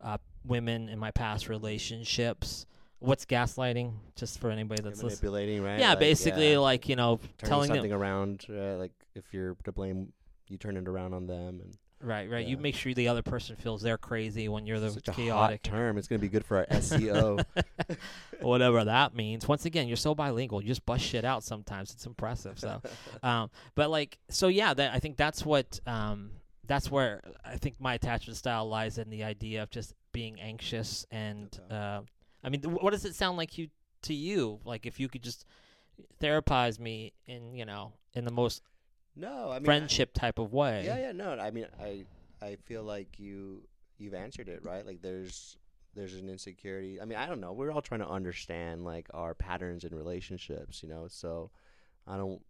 uh, 0.00 0.16
women 0.44 0.88
in 0.88 0.98
my 0.98 1.10
past 1.10 1.48
relationships. 1.48 2.64
What's 2.98 3.26
gaslighting? 3.26 3.92
Just 4.16 4.40
for 4.40 4.50
anybody 4.50 4.82
You're 4.82 4.90
that's 4.90 5.02
listening. 5.02 5.32
manipulating, 5.32 5.62
right? 5.64 5.78
Yeah, 5.78 5.90
Like, 5.90 5.98
basically, 6.00 6.52
yeah, 6.52 6.58
like 6.58 6.88
you 6.88 6.96
know, 6.96 7.20
turning 7.38 7.48
telling 7.50 7.68
them 7.68 7.76
something 7.78 7.92
around. 7.92 8.46
Uh, 8.48 8.76
like 8.76 8.92
if 9.14 9.24
you're 9.32 9.54
to 9.64 9.72
blame, 9.72 10.12
you 10.48 10.56
turn 10.56 10.76
it 10.76 10.88
around 10.88 11.12
on 11.12 11.26
them. 11.26 11.60
And 11.62 11.76
right, 12.00 12.30
right. 12.30 12.46
You 12.46 12.56
make 12.56 12.74
sure 12.74 12.94
the 12.94 13.08
other 13.08 13.22
person 13.22 13.54
feels 13.56 13.82
they're 13.82 13.98
crazy 13.98 14.48
when 14.48 14.66
you're 14.66 14.80
the 14.80 14.90
such 14.90 15.08
a 15.08 15.12
chaotic, 15.12 15.66
hot 15.66 15.70
term. 15.70 15.98
It's 15.98 16.08
gonna 16.08 16.20
be 16.20 16.28
good 16.28 16.44
for 16.44 16.56
our 16.58 16.66
SEO. 16.70 17.44
whatever 18.40 18.84
that 18.84 19.14
means. 19.14 19.46
Once 19.46 19.66
again, 19.66 19.88
you're 19.88 19.96
so 19.96 20.14
bilingual. 20.14 20.62
You 20.62 20.68
just 20.68 20.86
bust 20.86 21.04
shit 21.04 21.24
out 21.24 21.44
sometimes. 21.44 21.92
It's 21.92 22.06
impressive. 22.06 22.58
So, 22.58 22.80
um, 23.22 23.50
but 23.74 23.90
like, 23.90 24.18
so 24.30 24.48
yeah, 24.48 24.72
that 24.72 24.94
I 24.94 25.00
think 25.00 25.16
that's 25.16 25.44
what 25.44 25.80
um, 25.86 26.30
that's 26.66 26.90
where 26.90 27.20
I 27.44 27.56
think 27.56 27.78
my 27.78 27.94
attachment 27.94 28.36
style 28.38 28.66
lies 28.68 28.98
in 28.98 29.10
the 29.10 29.24
idea 29.24 29.62
of 29.62 29.70
just 29.70 29.94
being 30.12 30.40
anxious 30.40 31.04
and 31.10 31.48
Okay. 31.66 31.74
uh, 31.76 32.00
I 32.44 32.48
mean, 32.48 32.62
what 32.62 32.90
does 32.90 33.04
it 33.04 33.14
sound 33.14 33.36
like 33.36 33.58
you 33.58 33.68
to 34.02 34.14
you? 34.14 34.60
Like 34.64 34.86
if 34.86 35.00
you 35.00 35.08
could 35.08 35.22
just 35.22 35.44
therapize 36.20 36.78
me 36.78 37.12
in 37.26 37.54
you 37.54 37.64
know 37.64 37.92
in 38.14 38.24
the 38.24 38.30
most 38.30 38.62
no, 39.14 39.50
I 39.50 39.54
mean 39.54 39.62
I- 39.62 39.64
friendship 39.64 40.12
type 40.14 40.38
of 40.38 40.52
way. 40.52 40.84
Yeah, 40.84 40.98
yeah, 40.98 41.12
no. 41.12 41.30
I 41.38 41.50
mean, 41.50 41.66
I 41.80 42.04
I 42.42 42.56
feel 42.66 42.82
like 42.82 43.18
you 43.18 43.62
you've 43.98 44.14
answered 44.14 44.48
it 44.48 44.64
right. 44.64 44.86
Like 44.86 45.02
there's 45.02 45.56
there's 45.94 46.14
an 46.14 46.28
insecurity. 46.28 47.00
I 47.00 47.06
mean, 47.06 47.18
I 47.18 47.26
don't 47.26 47.40
know. 47.40 47.52
We're 47.52 47.72
all 47.72 47.80
trying 47.80 48.00
to 48.00 48.08
understand 48.08 48.84
like 48.84 49.08
our 49.14 49.34
patterns 49.34 49.84
in 49.84 49.94
relationships, 49.94 50.82
you 50.82 50.88
know. 50.88 51.06
So 51.08 51.50
I 52.06 52.18
don't 52.18 52.42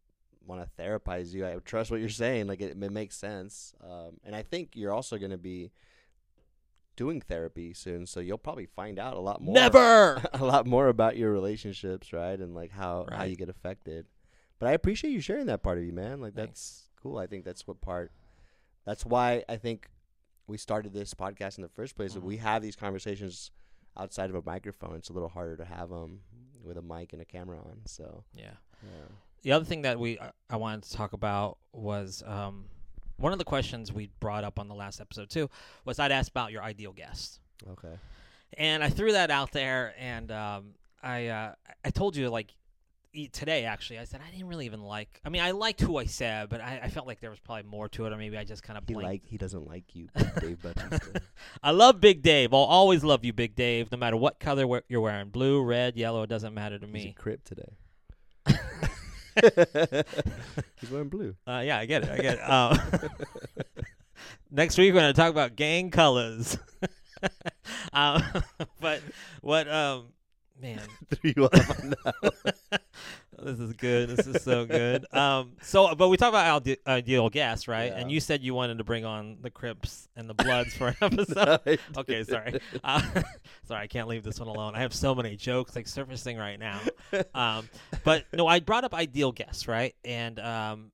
want 0.45 0.63
to 0.63 0.83
therapize 0.83 1.33
you. 1.33 1.47
I 1.47 1.55
trust 1.65 1.91
what 1.91 2.01
you're 2.01 2.09
saying. 2.09 2.49
Like 2.49 2.61
it, 2.61 2.77
it 2.81 2.91
makes 2.93 3.17
sense. 3.17 3.73
Um, 3.83 4.19
and 4.25 4.35
I 4.35 4.43
think 4.43 4.71
you're 4.75 4.93
also 4.93 5.17
going 5.19 5.31
to 5.31 5.39
be 5.39 5.71
doing 6.97 7.21
therapy 7.21 7.73
soon, 7.75 8.07
so 8.07 8.21
you'll 8.21 8.39
probably 8.39 8.67
find 8.67 8.99
out 8.99 9.15
a 9.15 9.21
lot 9.21 9.41
more. 9.41 9.55
Never. 9.55 10.23
a 10.33 10.45
lot 10.45 10.67
more 10.67 10.89
about 10.89 11.17
your 11.17 11.31
relationships, 11.31 12.13
right? 12.13 12.39
And 12.39 12.55
like 12.55 12.73
how 12.73 13.07
how 13.11 13.25
you 13.25 13.37
get 13.37 13.49
affected. 13.49 14.07
But 14.59 14.69
I 14.69 14.73
appreciate 14.73 15.11
you 15.11 15.21
sharing 15.21 15.47
that 15.47 15.63
part 15.63 15.79
of 15.79 15.85
you, 15.85 15.93
man. 15.93 16.21
Like 16.21 16.35
Thanks. 16.35 16.51
that's 16.51 16.89
cool. 17.03 17.19
I 17.19 17.27
think 17.27 17.45
that's 17.45 17.67
what 17.67 17.81
part. 17.81 18.13
That's 18.85 19.05
why 19.05 19.45
I 19.49 19.57
think 19.57 19.89
we 20.47 20.57
started 20.57 20.93
this 20.93 21.13
podcast 21.13 21.59
in 21.59 21.63
the 21.63 21.69
first 21.69 21.97
place. 21.97 22.15
Mhm. 22.15 22.23
we 22.23 22.37
have 22.39 22.63
these 22.63 22.77
conversations 22.77 23.51
outside 23.97 24.31
of 24.31 24.37
a 24.37 24.43
microphone, 24.45 24.95
it's 24.97 25.09
a 25.09 25.13
little 25.13 25.29
harder 25.29 25.57
to 25.57 25.65
have 25.65 25.89
them 25.89 26.21
with 26.63 26.77
a 26.77 26.83
mic 26.83 27.13
and 27.13 27.23
a 27.23 27.25
camera 27.25 27.59
on. 27.59 27.81
So 27.87 28.25
yeah. 28.35 28.51
yeah, 28.83 29.07
The 29.43 29.53
other 29.53 29.65
thing 29.65 29.83
that 29.83 29.99
we 29.99 30.19
uh, 30.19 30.31
I 30.51 30.57
wanted 30.57 30.85
to 30.85 30.93
talk 30.93 31.13
about 31.13 31.59
was 31.73 32.23
um, 32.27 32.67
one 33.17 33.33
of 33.33 33.39
the 33.39 33.45
questions 33.45 33.93
we 33.93 34.11
brought 34.21 34.45
up 34.45 34.59
on 34.59 34.69
the 34.69 34.75
last 34.75 35.01
episode 35.01 35.31
too 35.31 35.49
was 35.85 35.99
I'd 35.99 36.13
ask 36.13 36.31
about 36.31 36.53
your 36.53 36.63
ideal 36.63 36.93
guest, 36.93 37.41
Okay. 37.71 37.95
and 38.59 38.83
I 38.85 38.91
threw 38.91 39.13
that 39.13 39.31
out 39.31 39.53
there, 39.53 39.95
and 39.99 40.31
um, 40.31 40.75
I 41.03 41.29
uh, 41.29 41.55
I 41.85 41.91
told 41.91 42.17
you 42.17 42.29
like 42.31 42.53
today 43.33 43.65
actually 43.65 43.99
I 43.99 44.05
said 44.05 44.21
I 44.27 44.31
didn't 44.31 44.47
really 44.49 44.67
even 44.67 44.83
like. 44.83 45.23
I 45.25 45.31
mean 45.31 45.41
I 45.41 45.53
liked 45.53 45.81
who 45.81 45.97
I 45.97 46.05
said, 46.05 46.51
but 46.51 46.61
I, 46.61 46.81
I 46.85 46.89
felt 46.91 47.07
like 47.07 47.21
there 47.21 47.31
was 47.31 47.39
probably 47.41 47.63
more 47.63 47.89
to 47.89 48.05
it, 48.05 48.13
or 48.13 48.17
maybe 48.19 48.37
I 48.37 48.45
just 48.45 48.63
kind 48.63 48.77
of 48.77 48.85
He 48.87 48.95
like 48.95 49.23
he 49.25 49.39
doesn't 49.39 49.67
like 49.67 49.95
you, 49.95 50.09
Dave 50.39 50.61
Bautista. 50.63 51.23
I 51.63 51.71
love 51.71 51.99
Big 52.01 52.21
Dave. 52.23 52.53
I'll 52.53 52.61
always 52.61 53.03
love 53.03 53.25
you, 53.25 53.33
Big 53.33 53.55
Dave, 53.55 53.91
no 53.91 53.97
matter 53.97 54.19
what 54.19 54.39
color 54.39 54.83
you're 54.89 55.01
wearing. 55.01 55.31
Blue, 55.31 55.63
red, 55.63 55.97
yellow, 55.97 56.23
it 56.25 56.27
doesn't 56.29 56.53
matter 56.53 56.79
to 56.79 56.85
He's 56.87 56.93
me. 56.93 57.15
crip 57.17 57.43
today. 57.45 57.73
He's 60.81 60.91
wearing 60.91 61.09
blue. 61.09 61.35
Uh, 61.47 61.63
yeah, 61.65 61.79
I 61.79 61.87
get 61.87 62.05
it. 62.05 62.11
I 62.11 62.17
get 62.17 62.35
it. 62.39 62.51
Um, 62.51 62.79
next 64.51 64.79
week 64.79 64.95
we're 64.95 65.01
going 65.01 65.13
to 65.13 65.21
talk 65.21 65.31
about 65.31 65.57
gang 65.57 65.91
colors. 65.91 66.59
um, 67.93 68.23
but 68.81 69.03
what, 69.43 69.69
um, 69.69 70.07
man, 70.61 70.81
Threw 71.11 71.33
you 71.37 71.45
off 71.45 71.83
this 73.43 73.61
is 73.61 73.73
good. 73.75 74.09
This 74.09 74.27
is 74.27 74.43
so 74.43 74.65
good. 74.65 75.07
Um, 75.15 75.53
so, 75.63 75.95
but 75.95 76.09
we 76.09 76.17
talk 76.17 76.31
about 76.31 76.67
ide- 76.67 76.79
ideal 76.87 77.29
guests, 77.29 77.69
right? 77.69 77.93
And 77.93 78.11
you 78.11 78.21
said 78.21 78.43
you 78.43 78.55
wanted 78.55 78.79
to 78.79 78.85
bring 78.85 79.05
on 79.05 79.39
the 79.43 79.51
Crips 79.51 80.09
and 80.17 80.29
the 80.29 80.35
Bloods 80.45 80.75
for 80.75 80.89
an 80.89 80.97
episode. 81.01 81.61
I 81.67 81.79
Okay, 81.97 82.25
sorry. 82.25 82.61
Uh, 82.83 83.03
sorry, 83.65 83.83
I 83.83 83.87
can't 83.87 84.09
leave 84.09 84.25
this 84.25 84.39
one 84.41 84.49
alone. 84.49 84.75
I 84.75 84.81
have 84.81 84.95
so 84.95 85.15
many 85.15 85.37
jokes 85.37 85.77
like 85.77 85.87
surfacing 85.87 86.39
right 86.39 86.59
now. 86.59 86.81
Um, 87.35 87.69
but 88.05 88.25
no, 88.33 88.47
I 88.47 88.61
brought 88.61 88.85
up 88.85 88.95
ideal 88.95 89.33
guests, 89.33 89.69
right? 89.69 89.95
And 90.05 90.39
um, 90.41 90.91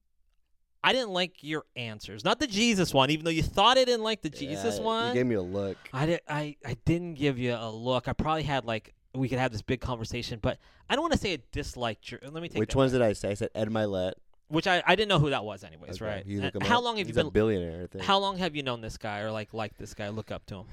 I 0.82 0.92
didn't 0.92 1.10
like 1.10 1.42
your 1.42 1.64
answers. 1.76 2.24
Not 2.24 2.40
the 2.40 2.46
Jesus 2.48 2.92
one, 2.92 3.10
even 3.10 3.24
though 3.24 3.30
you 3.30 3.42
thought 3.42 3.78
I 3.78 3.84
didn't 3.84 4.02
like 4.02 4.22
the 4.22 4.30
Jesus 4.30 4.78
Yeah, 4.78 4.84
one. 4.84 5.08
You 5.08 5.14
gave 5.14 5.26
me 5.26 5.36
a 5.36 5.42
look. 5.42 5.76
I 5.92 6.06
did. 6.06 6.20
I 6.28 6.56
I 6.66 6.76
didn't 6.84 7.14
give 7.14 7.38
you 7.38 7.54
a 7.54 7.70
look. 7.70 8.08
I 8.08 8.12
probably 8.14 8.42
had 8.42 8.64
like 8.64 8.92
we 9.14 9.28
could 9.28 9.38
have 9.38 9.52
this 9.52 9.62
big 9.62 9.80
conversation, 9.80 10.38
but 10.42 10.58
I 10.88 10.94
don't 10.94 11.02
want 11.02 11.12
to 11.12 11.18
say 11.18 11.34
I 11.34 11.38
disliked 11.52 12.10
your. 12.10 12.20
Let 12.22 12.42
me 12.42 12.48
take 12.48 12.58
Which 12.58 12.74
ones 12.74 12.92
back. 12.92 13.00
did 13.00 13.06
I 13.08 13.12
say? 13.12 13.30
I 13.30 13.34
said 13.34 13.50
Ed 13.54 13.68
Mylett. 13.68 14.12
Which 14.48 14.66
I, 14.66 14.82
I 14.86 14.96
didn't 14.96 15.08
know 15.08 15.18
who 15.18 15.30
that 15.30 15.44
was, 15.44 15.64
anyways, 15.64 15.94
Okay, 16.00 16.04
right? 16.04 16.26
You 16.26 16.42
And 16.42 16.54
him 16.54 16.60
how 16.60 16.78
up. 16.78 16.84
long 16.84 16.98
have 16.98 17.06
He's 17.06 17.16
you 17.16 17.20
a 17.20 17.24
been? 17.24 17.32
billionaire? 17.32 17.84
I 17.84 17.86
think. 17.86 18.04
How 18.04 18.18
long 18.18 18.36
have 18.38 18.54
you 18.54 18.62
known 18.62 18.80
this 18.82 18.98
guy, 18.98 19.20
or 19.20 19.30
like 19.32 19.54
like 19.54 19.76
this 19.78 19.94
guy? 19.94 20.10
Look 20.10 20.30
up 20.30 20.44
to 20.46 20.64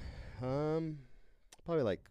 him 0.41 0.47
Um, 0.49 0.97
probably 1.65 1.83
like 1.83 2.01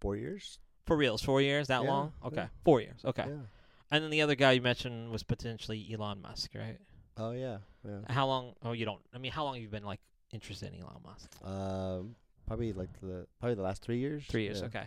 four 0.00 0.16
years. 0.16 0.58
for 0.86 0.96
reals. 0.96 1.22
Four 1.22 1.40
years? 1.40 1.68
That 1.68 1.82
Yeah, 1.84 1.88
long? 1.90 2.12
yeah. 2.22 2.26
Okay, 2.28 2.46
four 2.64 2.80
years. 2.80 3.00
Okay. 3.04 3.24
Yeah. 3.26 3.36
And 3.90 4.04
then 4.04 4.10
the 4.10 4.22
other 4.22 4.34
guy 4.34 4.52
you 4.52 4.62
mentioned 4.62 5.10
was 5.10 5.22
potentially 5.22 5.88
Elon 5.92 6.20
Musk, 6.22 6.50
right? 6.54 6.78
Oh 7.16 7.32
yeah. 7.32 7.58
Yeah. 7.86 8.00
How 8.08 8.26
long? 8.26 8.54
Oh, 8.62 8.72
you 8.72 8.84
don't. 8.84 9.00
I 9.14 9.18
mean, 9.18 9.32
how 9.32 9.44
long 9.44 9.54
have 9.54 9.62
you 9.62 9.68
been 9.68 9.84
like 9.84 10.00
interested 10.32 10.72
in 10.72 10.80
Elon 10.82 11.00
Musk? 11.04 11.30
Um, 11.44 12.09
probably 12.50 12.72
like 12.72 12.88
the 13.00 13.26
probably 13.38 13.54
the 13.54 13.62
last 13.62 13.80
three 13.80 13.98
years. 13.98 14.24
Three 14.28 14.42
years. 14.42 14.58
Yeah. 14.60 14.66
Okay. 14.66 14.84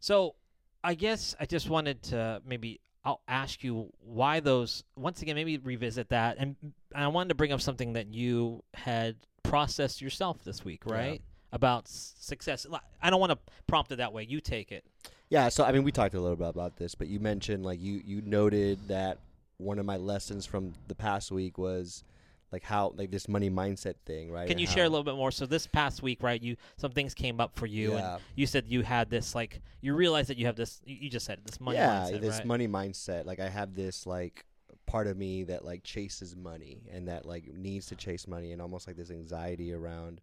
So, 0.00 0.34
I 0.82 0.94
guess 0.94 1.36
I 1.38 1.44
just 1.44 1.68
wanted 1.68 2.02
to 2.04 2.40
maybe 2.46 2.80
I'll 3.04 3.20
ask 3.28 3.62
you 3.62 3.92
why 4.00 4.40
those. 4.40 4.82
Once 4.96 5.20
again, 5.20 5.34
maybe 5.34 5.58
revisit 5.58 6.08
that, 6.08 6.36
and 6.38 6.56
I 6.94 7.06
wanted 7.08 7.28
to 7.28 7.34
bring 7.34 7.52
up 7.52 7.60
something 7.60 7.92
that 7.92 8.14
you 8.14 8.64
had 8.72 9.16
processed 9.42 10.00
yourself 10.00 10.42
this 10.42 10.64
week, 10.64 10.84
Yeah. 10.86 10.94
right? 10.94 11.22
About 11.52 11.86
success. 11.86 12.66
I 13.02 13.10
don't 13.10 13.20
want 13.20 13.32
to 13.32 13.38
prompt 13.66 13.92
it 13.92 13.96
that 13.96 14.14
way. 14.14 14.24
You 14.26 14.40
take 14.40 14.72
it. 14.72 14.86
Yeah, 15.28 15.50
so 15.50 15.64
I 15.64 15.72
mean, 15.72 15.82
we 15.82 15.92
talked 15.92 16.14
a 16.14 16.20
little 16.20 16.36
bit 16.36 16.48
about 16.48 16.76
this, 16.78 16.94
but 16.94 17.08
you 17.08 17.20
mentioned 17.20 17.62
like 17.66 17.78
you 17.78 18.00
you 18.06 18.22
noted 18.22 18.88
that 18.88 19.18
one 19.58 19.78
of 19.78 19.84
my 19.84 19.98
lessons 19.98 20.46
from 20.46 20.72
the 20.88 20.94
past 20.94 21.30
week 21.30 21.58
was 21.58 22.04
like 22.52 22.62
how 22.62 22.92
like 22.96 23.10
this 23.10 23.28
money 23.28 23.50
mindset 23.50 23.94
thing, 24.04 24.30
right? 24.30 24.46
Can 24.46 24.58
you 24.58 24.66
share 24.66 24.84
a 24.84 24.88
little 24.88 25.04
bit 25.04 25.16
more? 25.16 25.30
So 25.30 25.46
this 25.46 25.66
past 25.66 26.02
week, 26.02 26.22
right? 26.22 26.40
You 26.40 26.56
some 26.76 26.92
things 26.92 27.14
came 27.14 27.40
up 27.40 27.56
for 27.56 27.66
you, 27.66 27.96
and 27.96 28.20
you 28.36 28.46
said 28.46 28.66
you 28.68 28.82
had 28.82 29.08
this 29.08 29.34
like 29.34 29.62
you 29.80 29.94
realized 29.94 30.28
that 30.28 30.36
you 30.36 30.46
have 30.46 30.56
this. 30.56 30.80
You 30.84 30.96
you 31.00 31.10
just 31.10 31.26
said 31.26 31.40
this 31.44 31.60
money 31.60 31.78
yeah, 31.78 32.02
mindset, 32.02 32.20
this 32.20 32.36
right? 32.36 32.46
money 32.46 32.68
mindset. 32.68 33.24
Like 33.24 33.40
I 33.40 33.48
have 33.48 33.74
this 33.74 34.06
like 34.06 34.44
part 34.86 35.06
of 35.06 35.16
me 35.16 35.44
that 35.44 35.64
like 35.64 35.82
chases 35.82 36.36
money 36.36 36.82
and 36.92 37.08
that 37.08 37.24
like 37.24 37.46
needs 37.54 37.86
to 37.86 37.96
chase 37.96 38.28
money 38.28 38.52
and 38.52 38.60
almost 38.60 38.86
like 38.86 38.96
this 38.96 39.10
anxiety 39.10 39.72
around 39.72 40.20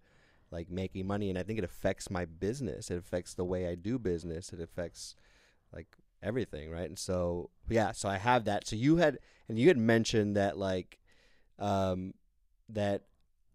like 0.52 0.70
making 0.70 1.08
money 1.08 1.30
and 1.30 1.40
I 1.40 1.44
think 1.44 1.60
it 1.60 1.66
affects 1.66 2.10
my 2.10 2.26
business. 2.26 2.92
It 2.92 2.98
affects 2.98 3.34
the 3.34 3.46
way 3.46 3.68
I 3.68 3.76
do 3.76 3.98
business. 3.98 4.54
It 4.54 4.60
affects 4.60 5.16
like 5.74 5.88
everything, 6.22 6.70
right? 6.70 6.88
And 6.88 7.00
so 7.00 7.50
yeah, 7.70 7.92
so 7.92 8.10
I 8.10 8.18
have 8.18 8.46
that. 8.46 8.68
So 8.68 8.76
you 8.76 8.98
had 8.98 9.20
and 9.48 9.58
you 9.58 9.68
had 9.68 9.78
mentioned 9.78 10.36
that 10.36 10.58
like 10.58 11.00
um 11.58 12.14
that 12.70 13.04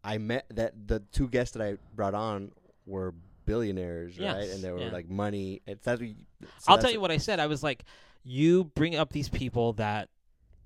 I 0.02 0.18
met 0.18 0.46
that 0.50 0.86
the 0.86 1.00
two 1.12 1.28
guests 1.28 1.56
that 1.56 1.62
I 1.66 1.76
brought 1.94 2.14
on 2.14 2.52
were 2.86 3.14
billionaires, 3.46 4.18
right? 4.18 4.48
And 4.48 4.62
they 4.62 4.70
were 4.70 4.80
yeah. 4.80 4.90
like 4.90 5.08
money. 5.08 5.62
It's 5.66 5.84
that's 5.84 6.00
you, 6.00 6.14
so 6.42 6.48
I'll 6.66 6.76
that's 6.76 6.84
tell 6.84 6.92
you 6.92 7.00
what 7.00 7.10
I 7.10 7.16
said. 7.16 7.40
I 7.40 7.46
was 7.46 7.62
like, 7.62 7.84
you 8.22 8.64
bring 8.64 8.96
up 8.96 9.12
these 9.12 9.28
people 9.28 9.74
that, 9.74 10.08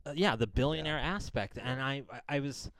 uh, 0.06 0.12
yeah, 0.14 0.34
the 0.34 0.46
billionaire 0.46 0.98
aspect, 0.98 1.58
and 1.62 1.80
I, 1.80 2.02
I, 2.12 2.36
I 2.36 2.40
was, 2.40 2.70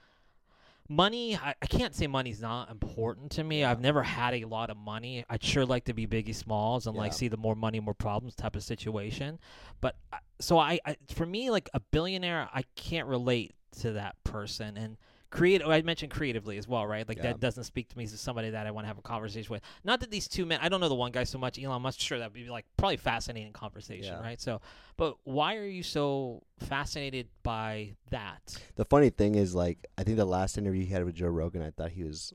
money. 0.89 1.37
I, 1.37 1.55
I 1.61 1.67
can't 1.67 1.95
say 1.95 2.07
money's 2.07 2.41
not 2.41 2.71
important 2.71 3.33
to 3.33 3.45
me. 3.45 3.61
Yeah. 3.61 3.71
I've 3.71 3.81
never 3.81 4.03
had 4.03 4.35
a 4.35 4.45
lot 4.45 4.71
of 4.71 4.77
money. 4.77 5.25
I'd 5.31 5.45
sure 5.45 5.67
like 5.67 5.85
to 5.85 5.95
be 5.95 6.07
Biggie 6.07 6.35
Smalls 6.35 6.87
and 6.87 6.97
like 6.97 7.13
see 7.13 7.29
the 7.29 7.37
more 7.37 7.55
money, 7.55 7.79
more 7.79 7.95
problems 7.95 8.35
type 8.35 8.57
of 8.57 8.65
situation. 8.65 9.39
But 9.81 9.97
I- 10.13 10.19
so 10.41 10.59
I, 10.59 10.79
I, 10.87 10.97
for 11.15 11.27
me, 11.27 11.51
like 11.51 11.69
a 11.75 11.81
billionaire, 11.81 12.49
I 12.53 12.63
can't 12.75 13.07
relate 13.07 13.55
to 13.81 13.93
that 13.93 14.17
person 14.25 14.77
and. 14.77 14.97
Create. 15.31 15.61
Oh, 15.65 15.71
I 15.71 15.83
mentioned 15.83 16.11
creatively 16.11 16.57
as 16.57 16.67
well, 16.67 16.87
right? 16.87 17.07
Like 17.07 17.19
Yeah. 17.19 17.25
that 17.25 17.41
doesn't 17.41 17.65
speak 17.65 17.89
to 17.91 17.99
me 17.99 18.05
as 18.05 18.19
somebody 18.19 18.51
that 18.51 18.67
I 18.67 18.71
want 18.71 18.85
to 18.85 18.89
have 18.89 18.97
a 18.99 19.03
conversation 19.03 19.53
with. 19.53 19.63
Not 19.85 20.01
that 20.01 20.11
these 20.11 20.27
two 20.27 20.47
men. 20.47 20.59
I 20.63 20.69
don't 20.71 20.81
know 20.81 20.89
the 20.89 20.95
one 20.95 21.13
guy 21.13 21.25
so 21.25 21.39
much. 21.39 21.63
Elon 21.63 21.83
Musk. 21.83 22.01
Sure, 22.01 22.19
that'd 22.19 22.33
be 22.33 22.49
like 22.49 22.65
probably 22.79 22.97
fascinating 22.97 23.53
conversation, 23.53 24.15
Yeah. 24.15 24.21
right? 24.23 24.41
So, 24.41 24.61
but 24.97 25.17
why 25.25 25.57
are 25.57 25.67
you 25.67 25.83
so 25.83 26.43
fascinated 26.61 27.29
by 27.43 27.95
that? 28.11 28.57
The 28.77 28.87
funny 28.87 29.11
thing 29.11 29.35
is, 29.35 29.55
like, 29.55 29.87
I 29.99 30.03
think 30.05 30.17
the 30.17 30.25
last 30.25 30.57
interview 30.57 30.85
he 30.87 30.93
had 30.93 31.05
with 31.05 31.15
Joe 31.15 31.29
Rogan, 31.29 31.63
I 31.63 31.71
thought 31.73 31.91
he 31.91 32.05
was 32.05 32.33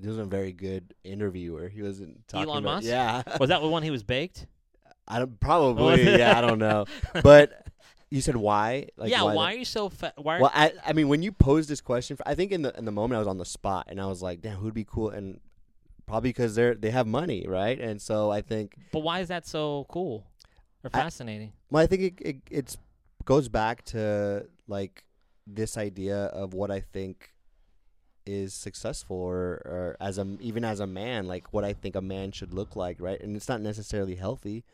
he 0.00 0.06
wasn't 0.06 0.26
a 0.26 0.30
very 0.30 0.52
good 0.52 0.94
interviewer. 1.04 1.68
He 1.68 1.82
wasn't 1.82 2.26
talking 2.28 2.48
Elon 2.48 2.64
about, 2.64 2.74
Musk? 2.76 2.86
Yeah, 2.88 3.22
Was 3.40 3.48
that 3.48 3.60
the 3.60 3.68
one 3.68 3.82
he 3.82 3.90
was 3.90 4.02
baked? 4.02 4.46
I 5.06 5.18
don't 5.20 5.38
probably. 5.40 6.06
Oh. 6.08 6.16
yeah, 6.16 6.36
I 6.36 6.40
don't 6.40 6.58
know. 6.58 6.84
But 7.22 7.66
you 8.10 8.20
said 8.20 8.36
why? 8.36 8.88
Like, 8.96 9.10
yeah. 9.10 9.22
why? 9.22 9.34
Why, 9.34 9.50
the- 9.50 9.56
are 9.56 9.58
you 9.58 9.64
so? 9.64 9.88
Fa- 9.88 10.14
why? 10.16 10.40
well, 10.40 10.50
I 10.54 10.72
I 10.84 10.92
mean, 10.92 11.08
when 11.08 11.22
you 11.22 11.32
posed 11.32 11.68
this 11.68 11.80
question, 11.80 12.16
I 12.24 12.34
think 12.34 12.52
in 12.52 12.62
the 12.62 12.76
in 12.78 12.84
the 12.84 12.92
moment 12.92 13.16
I 13.16 13.18
was 13.18 13.28
on 13.28 13.38
the 13.38 13.44
spot 13.44 13.86
and 13.88 14.00
I 14.00 14.06
was 14.06 14.22
like, 14.22 14.40
damn, 14.40 14.56
who'd 14.56 14.74
be 14.74 14.84
cool? 14.84 15.10
And 15.10 15.40
probably 16.06 16.30
because 16.30 16.54
they're 16.54 16.74
they 16.74 16.90
have 16.90 17.06
money, 17.06 17.44
right? 17.46 17.78
And 17.78 18.00
so 18.00 18.30
I 18.30 18.40
think 18.40 18.76
but 18.92 19.00
why 19.00 19.20
is 19.20 19.28
that 19.28 19.46
so 19.46 19.86
cool 19.88 20.24
or 20.82 20.90
I- 20.92 20.98
fascinating? 21.02 21.52
Well, 21.70 21.82
I 21.82 21.86
think 21.86 22.02
it, 22.02 22.14
it 22.20 22.36
it's 22.50 22.76
goes 23.24 23.48
back 23.48 23.84
to 23.84 24.46
like 24.66 25.04
this 25.46 25.76
idea 25.76 26.16
of 26.26 26.54
what 26.54 26.70
I 26.70 26.80
think 26.80 27.34
is 28.24 28.52
successful 28.52 29.16
or, 29.16 29.62
or 29.64 29.96
as 30.00 30.18
a 30.18 30.36
even 30.40 30.62
as 30.62 30.80
a 30.80 30.86
man 30.86 31.26
like 31.26 31.50
what 31.52 31.64
I 31.64 31.72
think 31.72 31.96
a 31.96 32.02
man 32.02 32.30
should 32.30 32.52
look 32.52 32.76
like 32.76 32.98
right 33.00 33.18
and 33.22 33.34
it's 33.34 33.48
not 33.48 33.62
necessarily 33.62 34.16
healthy 34.16 34.64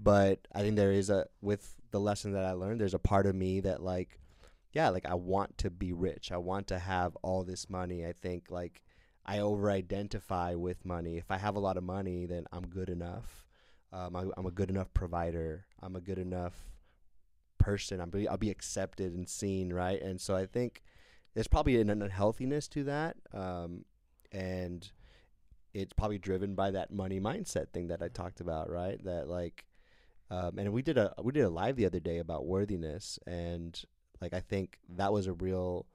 but 0.00 0.40
I 0.52 0.62
think 0.62 0.74
there 0.74 0.90
is 0.90 1.10
a 1.10 1.26
with 1.40 1.76
the 1.94 2.00
lesson 2.00 2.32
that 2.32 2.44
I 2.44 2.52
learned 2.52 2.80
there's 2.80 2.94
a 2.94 2.98
part 2.98 3.26
of 3.26 3.34
me 3.34 3.60
that 3.60 3.82
like 3.82 4.18
yeah 4.72 4.90
like 4.90 5.06
I 5.06 5.14
want 5.14 5.56
to 5.58 5.70
be 5.70 5.92
rich 5.92 6.30
I 6.32 6.36
want 6.36 6.66
to 6.68 6.78
have 6.78 7.16
all 7.22 7.44
this 7.44 7.70
money 7.70 8.04
I 8.04 8.12
think 8.12 8.50
like 8.50 8.82
I 9.24 9.38
over 9.38 9.70
identify 9.70 10.54
with 10.54 10.84
money 10.84 11.16
if 11.16 11.30
I 11.30 11.38
have 11.38 11.56
a 11.56 11.60
lot 11.60 11.76
of 11.76 11.84
money 11.84 12.26
then 12.26 12.44
I'm 12.52 12.66
good 12.66 12.90
enough 12.90 13.44
um, 13.94 14.16
I, 14.16 14.24
I'm 14.36 14.46
a 14.46 14.50
good 14.50 14.70
enough 14.70 14.92
provider. 14.92 15.66
I'm 15.80 15.94
a 15.94 16.00
good 16.00 16.18
enough 16.18 16.54
person. 17.58 18.00
I'm 18.00 18.10
be, 18.10 18.26
I'll 18.26 18.36
be 18.36 18.50
accepted 18.50 19.14
and 19.14 19.28
seen, 19.28 19.72
right? 19.72 20.02
And 20.02 20.20
so 20.20 20.34
I 20.34 20.46
think 20.46 20.82
there's 21.32 21.46
probably 21.46 21.80
an 21.80 21.88
unhealthiness 21.88 22.68
to 22.70 22.84
that, 22.84 23.16
um, 23.32 23.84
and 24.32 24.90
it's 25.72 25.92
probably 25.92 26.18
driven 26.18 26.56
by 26.56 26.72
that 26.72 26.92
money 26.92 27.20
mindset 27.20 27.70
thing 27.70 27.88
that 27.88 28.02
I 28.02 28.08
talked 28.08 28.40
about, 28.40 28.68
right? 28.68 29.02
That 29.04 29.28
like, 29.28 29.64
um, 30.30 30.58
and 30.58 30.72
we 30.72 30.82
did 30.82 30.98
a 30.98 31.12
we 31.22 31.32
did 31.32 31.44
a 31.44 31.50
live 31.50 31.76
the 31.76 31.86
other 31.86 32.00
day 32.00 32.18
about 32.18 32.46
worthiness, 32.46 33.18
and 33.26 33.80
like 34.20 34.32
I 34.32 34.40
think 34.40 34.78
that 34.96 35.12
was 35.12 35.26
a 35.26 35.32
real 35.32 35.86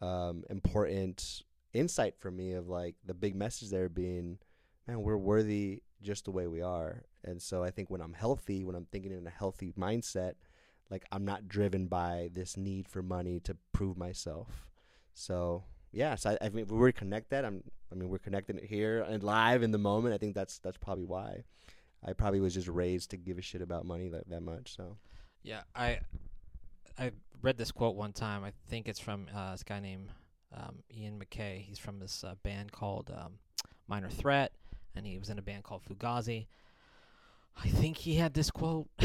um, 0.00 0.44
important 0.48 1.42
insight 1.72 2.14
for 2.18 2.30
me 2.30 2.52
of 2.52 2.68
like 2.68 2.96
the 3.04 3.14
big 3.14 3.34
message 3.34 3.70
there 3.70 3.88
being, 3.88 4.38
man, 4.86 5.02
we're 5.02 5.16
worthy 5.16 5.82
just 6.02 6.24
the 6.24 6.30
way 6.30 6.46
we 6.46 6.62
are. 6.62 7.02
And 7.24 7.40
so 7.40 7.62
I 7.62 7.70
think 7.70 7.90
when 7.90 8.00
I'm 8.00 8.14
healthy, 8.14 8.64
when 8.64 8.74
I'm 8.74 8.86
thinking 8.86 9.12
in 9.12 9.26
a 9.26 9.30
healthy 9.30 9.72
mindset, 9.78 10.34
like 10.90 11.04
I'm 11.12 11.24
not 11.24 11.48
driven 11.48 11.86
by 11.86 12.30
this 12.32 12.56
need 12.56 12.88
for 12.88 13.02
money 13.02 13.40
to 13.40 13.56
prove 13.72 13.96
myself. 13.96 14.68
So 15.14 15.64
yeah, 15.92 16.14
so 16.14 16.30
I, 16.30 16.46
I 16.46 16.48
mean, 16.48 16.64
if 16.64 16.70
we 16.70 16.78
were 16.78 16.92
to 16.92 16.98
connect 16.98 17.30
that, 17.30 17.44
I'm, 17.44 17.62
I 17.92 17.94
mean, 17.94 18.08
we're 18.08 18.18
connecting 18.18 18.56
it 18.58 18.64
here 18.64 19.02
and 19.02 19.22
live 19.22 19.62
in 19.62 19.70
the 19.70 19.78
moment. 19.78 20.14
I 20.14 20.18
think 20.18 20.34
that's 20.34 20.58
that's 20.58 20.78
probably 20.78 21.04
why. 21.04 21.44
I 22.04 22.12
probably 22.12 22.40
was 22.40 22.54
just 22.54 22.68
raised 22.68 23.10
to 23.10 23.16
give 23.16 23.38
a 23.38 23.42
shit 23.42 23.62
about 23.62 23.84
money 23.84 24.08
that, 24.08 24.28
that 24.30 24.42
much. 24.42 24.74
So 24.76 24.96
Yeah, 25.42 25.62
I 25.74 26.00
I 26.98 27.12
read 27.42 27.56
this 27.56 27.70
quote 27.70 27.96
one 27.96 28.12
time. 28.12 28.44
I 28.44 28.52
think 28.68 28.88
it's 28.88 29.00
from 29.00 29.26
uh, 29.34 29.52
this 29.52 29.62
guy 29.62 29.80
named 29.80 30.10
um, 30.54 30.82
Ian 30.94 31.18
MacKaye. 31.18 31.62
He's 31.62 31.78
from 31.78 31.98
this 31.98 32.24
uh, 32.24 32.34
band 32.42 32.72
called 32.72 33.10
um, 33.14 33.34
Minor 33.88 34.10
Threat, 34.10 34.52
and 34.94 35.06
he 35.06 35.18
was 35.18 35.30
in 35.30 35.38
a 35.38 35.42
band 35.42 35.64
called 35.64 35.82
Fugazi. 35.84 36.46
I 37.62 37.68
think 37.68 37.96
he 37.96 38.14
had 38.14 38.34
this 38.34 38.50
quote. 38.50 38.88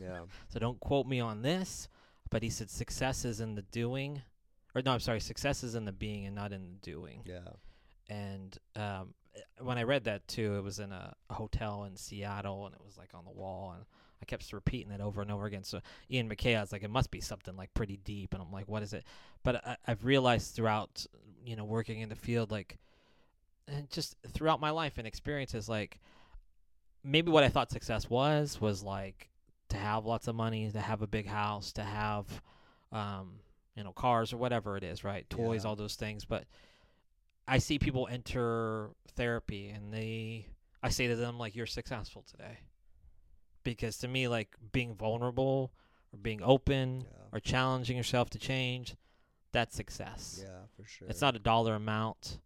Yeah. 0.00 0.20
So 0.48 0.58
don't 0.58 0.80
quote 0.80 1.06
me 1.06 1.20
on 1.20 1.42
this, 1.42 1.88
but 2.30 2.42
he 2.42 2.50
said 2.50 2.68
success 2.68 3.24
is 3.24 3.40
in 3.40 3.54
the 3.54 3.62
doing, 3.62 4.22
or 4.74 4.82
no, 4.82 4.92
I'm 4.92 5.00
sorry, 5.00 5.20
success 5.20 5.62
is 5.62 5.76
in 5.76 5.84
the 5.84 5.92
being 5.92 6.26
and 6.26 6.34
not 6.34 6.52
in 6.52 6.62
the 6.66 6.90
doing. 6.90 7.22
Yeah. 7.24 7.38
And 8.08 8.58
um, 8.76 9.14
when 9.60 9.78
I 9.78 9.82
read 9.82 10.04
that 10.04 10.26
too, 10.28 10.56
it 10.56 10.62
was 10.62 10.78
in 10.78 10.92
a, 10.92 11.14
a 11.30 11.34
hotel 11.34 11.84
in 11.84 11.96
Seattle, 11.96 12.66
and 12.66 12.74
it 12.74 12.80
was 12.84 12.96
like 12.98 13.10
on 13.14 13.24
the 13.24 13.30
wall, 13.30 13.72
and 13.74 13.84
I 14.22 14.24
kept 14.24 14.52
repeating 14.52 14.92
it 14.92 15.00
over 15.00 15.22
and 15.22 15.30
over 15.30 15.46
again. 15.46 15.64
So 15.64 15.80
Ian 16.10 16.28
MacKaye, 16.28 16.56
I 16.56 16.60
was 16.60 16.72
like, 16.72 16.82
it 16.82 16.90
must 16.90 17.10
be 17.10 17.20
something 17.20 17.56
like 17.56 17.72
pretty 17.74 17.96
deep, 17.98 18.32
and 18.34 18.42
I'm 18.42 18.52
like, 18.52 18.68
what 18.68 18.82
is 18.82 18.92
it? 18.92 19.04
But 19.42 19.56
I, 19.66 19.76
I've 19.86 20.04
realized 20.04 20.54
throughout, 20.54 21.06
you 21.44 21.56
know, 21.56 21.64
working 21.64 22.00
in 22.00 22.08
the 22.08 22.14
field, 22.14 22.50
like, 22.50 22.78
and 23.68 23.88
just 23.90 24.16
throughout 24.28 24.60
my 24.60 24.70
life 24.70 24.98
and 24.98 25.06
experiences, 25.06 25.68
like, 25.68 26.00
maybe 27.02 27.30
what 27.30 27.44
I 27.44 27.48
thought 27.48 27.70
success 27.70 28.08
was 28.08 28.60
was 28.60 28.82
like 28.82 29.28
to 29.68 29.76
have 29.76 30.06
lots 30.06 30.28
of 30.28 30.34
money, 30.34 30.70
to 30.70 30.80
have 30.80 31.02
a 31.02 31.06
big 31.06 31.26
house, 31.26 31.72
to 31.72 31.82
have, 31.82 32.42
um, 32.92 33.40
you 33.76 33.82
know, 33.84 33.92
cars 33.92 34.32
or 34.32 34.36
whatever 34.36 34.76
it 34.76 34.84
is, 34.84 35.02
right? 35.04 35.28
Toys, 35.28 35.64
Yeah. 35.64 35.68
all 35.70 35.76
those 35.76 35.96
things. 35.96 36.24
But 36.24 36.44
I 37.48 37.58
see 37.58 37.78
people 37.78 38.08
enter 38.10 38.90
therapy 39.16 39.68
and 39.68 39.92
they, 39.92 40.48
I 40.82 40.88
say 40.90 41.06
to 41.08 41.16
them, 41.16 41.38
like, 41.38 41.54
you're 41.56 41.66
successful 41.66 42.24
today. 42.30 42.58
Because 43.62 43.96
to 43.98 44.08
me, 44.08 44.28
like, 44.28 44.54
being 44.72 44.94
vulnerable 44.94 45.72
or 46.12 46.18
being 46.18 46.42
open 46.42 47.06
Yeah. 47.10 47.18
or 47.32 47.40
challenging 47.40 47.96
yourself 47.96 48.30
to 48.30 48.38
change, 48.38 48.94
that's 49.52 49.74
success. 49.74 50.40
Yeah, 50.42 50.66
for 50.76 50.84
sure. 50.86 51.08
It's 51.08 51.20
not 51.20 51.34
a 51.36 51.38
dollar 51.38 51.74
amount. 51.74 52.38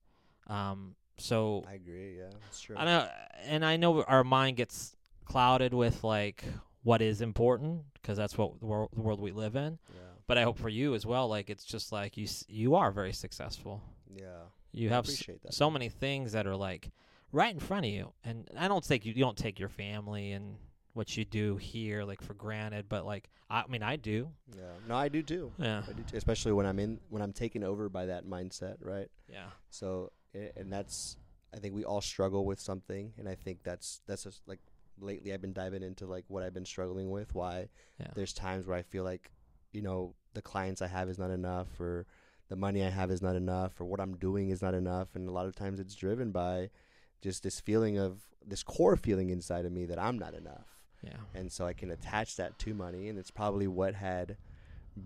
Um, 0.46 0.94
so 1.16 1.64
I 1.68 1.74
agree. 1.74 2.18
Yeah, 2.18 2.30
that's 2.42 2.60
true. 2.60 2.76
I 2.78 2.84
know, 2.84 3.08
and 3.46 3.64
I 3.64 3.76
know 3.76 4.02
our 4.04 4.22
mind 4.24 4.56
gets 4.56 4.94
clouded 5.24 5.74
with 5.74 6.04
like 6.04 6.44
what 6.84 7.02
is 7.02 7.20
important 7.20 7.82
because 7.94 8.16
that's 8.16 8.38
what 8.38 8.60
the 8.60 8.66
world, 8.66 8.90
the 8.94 9.00
world 9.02 9.20
we 9.20 9.32
live 9.32 9.56
in. 9.56 9.78
Yeah. 9.92 10.00
But 10.28 10.38
I 10.38 10.44
hope 10.44 10.58
for 10.58 10.68
you 10.68 10.94
as 10.94 11.04
well. 11.04 11.26
Like 11.28 11.50
it's 11.50 11.64
just 11.64 11.90
like 11.92 12.16
you 12.16 12.24
s- 12.24 12.44
you 12.48 12.76
are 12.76 12.90
very 12.92 13.12
successful. 13.12 13.82
Yeah. 14.14 14.44
You 14.72 14.88
I 14.90 14.92
have 14.94 15.08
s- 15.08 15.24
that. 15.42 15.54
so 15.54 15.66
man. 15.70 15.74
many 15.74 15.88
things 15.88 16.32
that 16.32 16.46
are 16.46 16.56
like 16.56 16.90
right 17.32 17.52
in 17.52 17.60
front 17.60 17.86
of 17.86 17.92
you, 17.92 18.12
and 18.24 18.48
I 18.56 18.68
don't 18.68 18.84
think 18.84 19.04
you, 19.06 19.12
you 19.12 19.22
don't 19.24 19.36
take 19.36 19.58
your 19.58 19.68
family 19.68 20.32
and 20.32 20.56
what 20.94 21.16
you 21.16 21.24
do 21.24 21.56
here 21.56 22.02
like 22.04 22.20
for 22.22 22.34
granted. 22.34 22.86
But 22.88 23.06
like 23.06 23.28
I, 23.50 23.60
I 23.62 23.66
mean, 23.68 23.82
I 23.82 23.96
do. 23.96 24.30
Yeah. 24.56 24.62
No, 24.88 24.96
I 24.96 25.08
do 25.08 25.22
too. 25.22 25.52
Yeah, 25.58 25.82
I 25.88 25.92
do 25.92 26.02
too, 26.02 26.16
especially 26.16 26.52
when 26.52 26.66
I'm 26.66 26.78
in 26.78 27.00
when 27.08 27.22
I'm 27.22 27.32
taken 27.32 27.62
over 27.64 27.88
by 27.88 28.06
that 28.06 28.26
mindset, 28.26 28.76
right? 28.80 29.08
yeah, 29.30 29.46
So, 29.70 30.12
and 30.34 30.72
that's 30.72 31.16
I 31.54 31.58
think 31.58 31.74
we 31.74 31.84
all 31.84 32.00
struggle 32.00 32.44
with 32.44 32.60
something, 32.60 33.12
and 33.18 33.28
I 33.28 33.34
think 33.34 33.62
that's 33.62 34.00
that's 34.06 34.24
just 34.24 34.42
like 34.46 34.60
lately 35.00 35.32
I've 35.32 35.40
been 35.40 35.52
diving 35.52 35.82
into 35.82 36.06
like 36.06 36.24
what 36.28 36.42
I've 36.42 36.54
been 36.54 36.64
struggling 36.66 37.10
with. 37.10 37.34
Why 37.34 37.68
yeah. 38.00 38.08
there's 38.14 38.32
times 38.32 38.66
where 38.66 38.76
I 38.76 38.82
feel 38.82 39.04
like, 39.04 39.30
you 39.72 39.80
know, 39.80 40.14
the 40.34 40.42
clients 40.42 40.82
I 40.82 40.88
have 40.88 41.08
is 41.08 41.18
not 41.18 41.30
enough, 41.30 41.68
or 41.80 42.06
the 42.48 42.56
money 42.56 42.84
I 42.84 42.90
have 42.90 43.10
is 43.10 43.22
not 43.22 43.36
enough, 43.36 43.80
or 43.80 43.84
what 43.84 44.00
I'm 44.00 44.16
doing 44.16 44.50
is 44.50 44.62
not 44.62 44.74
enough, 44.74 45.14
and 45.14 45.28
a 45.28 45.32
lot 45.32 45.46
of 45.46 45.54
times 45.54 45.80
it's 45.80 45.94
driven 45.94 46.30
by 46.30 46.70
just 47.20 47.42
this 47.42 47.60
feeling 47.60 47.98
of 47.98 48.22
this 48.46 48.62
core 48.62 48.96
feeling 48.96 49.30
inside 49.30 49.64
of 49.66 49.72
me 49.72 49.84
that 49.86 49.98
I'm 49.98 50.18
not 50.18 50.34
enough 50.34 50.78
yeah. 51.02 51.16
and 51.34 51.50
so 51.50 51.66
I 51.66 51.72
can 51.72 51.90
attach 51.90 52.36
that 52.36 52.58
to 52.60 52.74
money, 52.74 53.08
and 53.08 53.18
it's 53.18 53.30
probably 53.30 53.66
what 53.66 53.94
had 53.94 54.36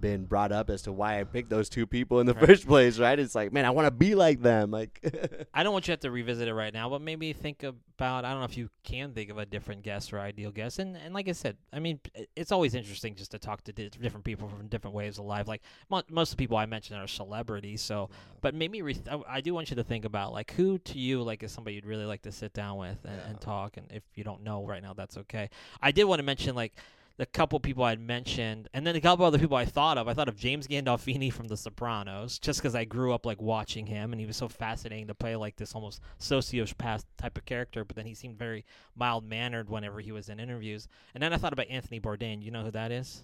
been 0.01 0.25
brought 0.25 0.53
up 0.53 0.71
as 0.71 0.83
to 0.83 0.93
why 0.93 1.21
I 1.21 1.25
picked 1.25 1.51
those 1.51 1.69
two 1.69 1.87
people 1.87 2.21
in 2.21 2.27
the 2.27 2.35
Right. 2.35 2.47
first 2.47 2.67
place, 2.67 2.99
right? 2.99 3.19
It's 3.19 3.35
like, 3.35 3.53
man, 3.53 3.65
I 3.65 3.71
want 3.71 3.87
to 3.87 3.91
be 3.91 4.15
like 4.15 4.43
them, 4.43 4.71
like. 4.71 5.01
I 5.55 5.63
don't 5.63 5.73
want 5.73 5.85
you 5.85 5.87
to 5.89 5.93
have 5.93 6.01
to 6.01 6.11
revisit 6.11 6.49
it 6.49 6.55
right 6.55 6.73
now, 6.73 6.89
but 6.91 7.01
maybe 7.03 7.33
think 7.33 7.63
about 7.63 8.25
I 8.25 8.31
don't 8.31 8.39
know 8.41 8.45
if 8.47 8.57
you 8.57 8.69
can 8.85 9.13
think 9.13 9.31
of 9.31 9.39
a 9.39 9.47
different 9.47 9.83
guest 9.83 10.13
or 10.13 10.19
ideal 10.19 10.51
guest. 10.51 10.79
And 10.79 10.97
and 10.97 11.15
like 11.15 11.29
I 11.29 11.33
said, 11.33 11.57
I 11.73 11.79
mean, 11.79 12.01
it's 12.35 12.51
always 12.51 12.75
interesting 12.75 13.14
just 13.14 13.31
to 13.33 13.38
talk 13.38 13.62
to 13.64 13.73
di- 13.73 13.88
different 13.90 14.25
people 14.25 14.49
from 14.49 14.66
different 14.69 14.97
ways 14.97 15.19
of 15.19 15.25
life. 15.27 15.47
Like 15.47 15.62
mo- 15.90 16.03
most 16.11 16.31
of 16.33 16.37
the 16.37 16.43
people 16.43 16.57
I 16.57 16.66
mentioned 16.66 16.99
are 17.01 17.07
celebrities, 17.07 17.81
so 17.81 18.11
but 18.40 18.55
maybe 18.55 18.83
re- 18.83 18.97
I- 19.11 19.37
I 19.37 19.40
do 19.40 19.55
want 19.55 19.71
you 19.71 19.77
to 19.77 19.85
think 19.85 20.05
about 20.05 20.33
like 20.33 20.53
who 20.53 20.79
to 20.79 20.99
you 20.99 21.23
like 21.23 21.43
is 21.43 21.53
somebody 21.53 21.77
you'd 21.77 21.87
really 21.87 22.07
like 22.07 22.23
to 22.23 22.33
sit 22.33 22.53
down 22.53 22.79
with 22.79 22.99
and, 23.05 23.16
Yeah. 23.16 23.29
and 23.29 23.40
talk. 23.40 23.77
And 23.77 23.87
if 23.93 24.03
you 24.14 24.25
don't 24.25 24.43
know 24.43 24.64
right 24.66 24.83
now, 24.83 24.95
that's 24.95 25.16
okay. 25.19 25.51
I 25.81 25.93
did 25.93 26.05
want 26.05 26.19
to 26.19 26.25
mention 26.25 26.55
like 26.55 26.75
the 27.16 27.27
couple 27.27 27.61
people 27.61 27.85
I'd 27.85 28.01
mentioned, 28.01 28.68
and 28.72 28.87
then 28.87 28.96
a 28.96 29.01
couple 29.01 29.25
other 29.25 29.38
people 29.38 29.57
I 29.57 29.64
thought 29.64 29.98
of. 29.98 30.09
I 30.09 30.14
thought 30.14 30.29
of 30.29 30.37
James 30.37 30.66
Gandolfini 30.66 31.33
from 31.33 31.48
The 31.48 31.57
Sopranos, 31.57 32.38
just 32.38 32.61
because 32.61 32.75
I 32.75 32.85
grew 32.85 33.12
up 33.12 33.27
like 33.27 33.40
watching 33.40 33.87
him, 33.87 34.12
and 34.12 34.20
he 34.20 34.27
was 34.27 34.37
so 34.37 34.48
fascinating 34.48 35.07
to 35.09 35.14
play 35.14 35.37
like 35.37 35.57
this 35.57 35.75
almost 35.75 36.01
sociopath 36.18 37.05
type 37.18 37.37
of 37.37 37.44
character. 37.44 37.85
But 37.85 37.96
then 37.96 38.07
he 38.07 38.14
seemed 38.14 38.38
very 38.38 38.64
mild 38.96 39.25
mannered 39.25 39.68
whenever 39.68 40.01
he 40.01 40.12
was 40.12 40.29
in 40.29 40.40
interviews. 40.40 40.88
And 41.14 41.22
then 41.22 41.33
I 41.33 41.37
thought 41.37 41.53
about 41.53 41.68
Anthony 41.68 42.01
Bourdain. 42.01 42.42
You 42.42 42.51
know 42.51 42.64
who 42.64 42.70
that 42.70 42.92
is? 42.92 43.22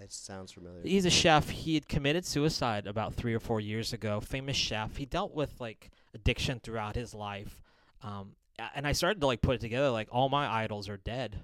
it 0.00 0.12
sounds 0.12 0.52
familiar. 0.52 0.80
He's 0.82 1.06
a 1.06 1.10
chef. 1.10 1.48
He 1.48 1.74
had 1.74 1.88
committed 1.88 2.24
suicide 2.24 2.86
about 2.86 3.14
three 3.14 3.34
or 3.34 3.40
four 3.40 3.60
years 3.60 3.92
ago. 3.92 4.20
Famous 4.20 4.56
chef. 4.56 4.96
He 4.96 5.06
dealt 5.06 5.34
with 5.34 5.60
like 5.60 5.90
addiction 6.14 6.60
throughout 6.60 6.94
his 6.94 7.14
life. 7.14 7.60
Um, 8.02 8.36
and 8.74 8.86
I 8.86 8.92
started 8.92 9.20
to 9.20 9.26
like 9.26 9.42
put 9.42 9.56
it 9.56 9.60
together. 9.60 9.90
Like 9.90 10.08
all 10.10 10.28
my 10.28 10.48
idols 10.48 10.88
are 10.88 10.96
dead. 10.96 11.40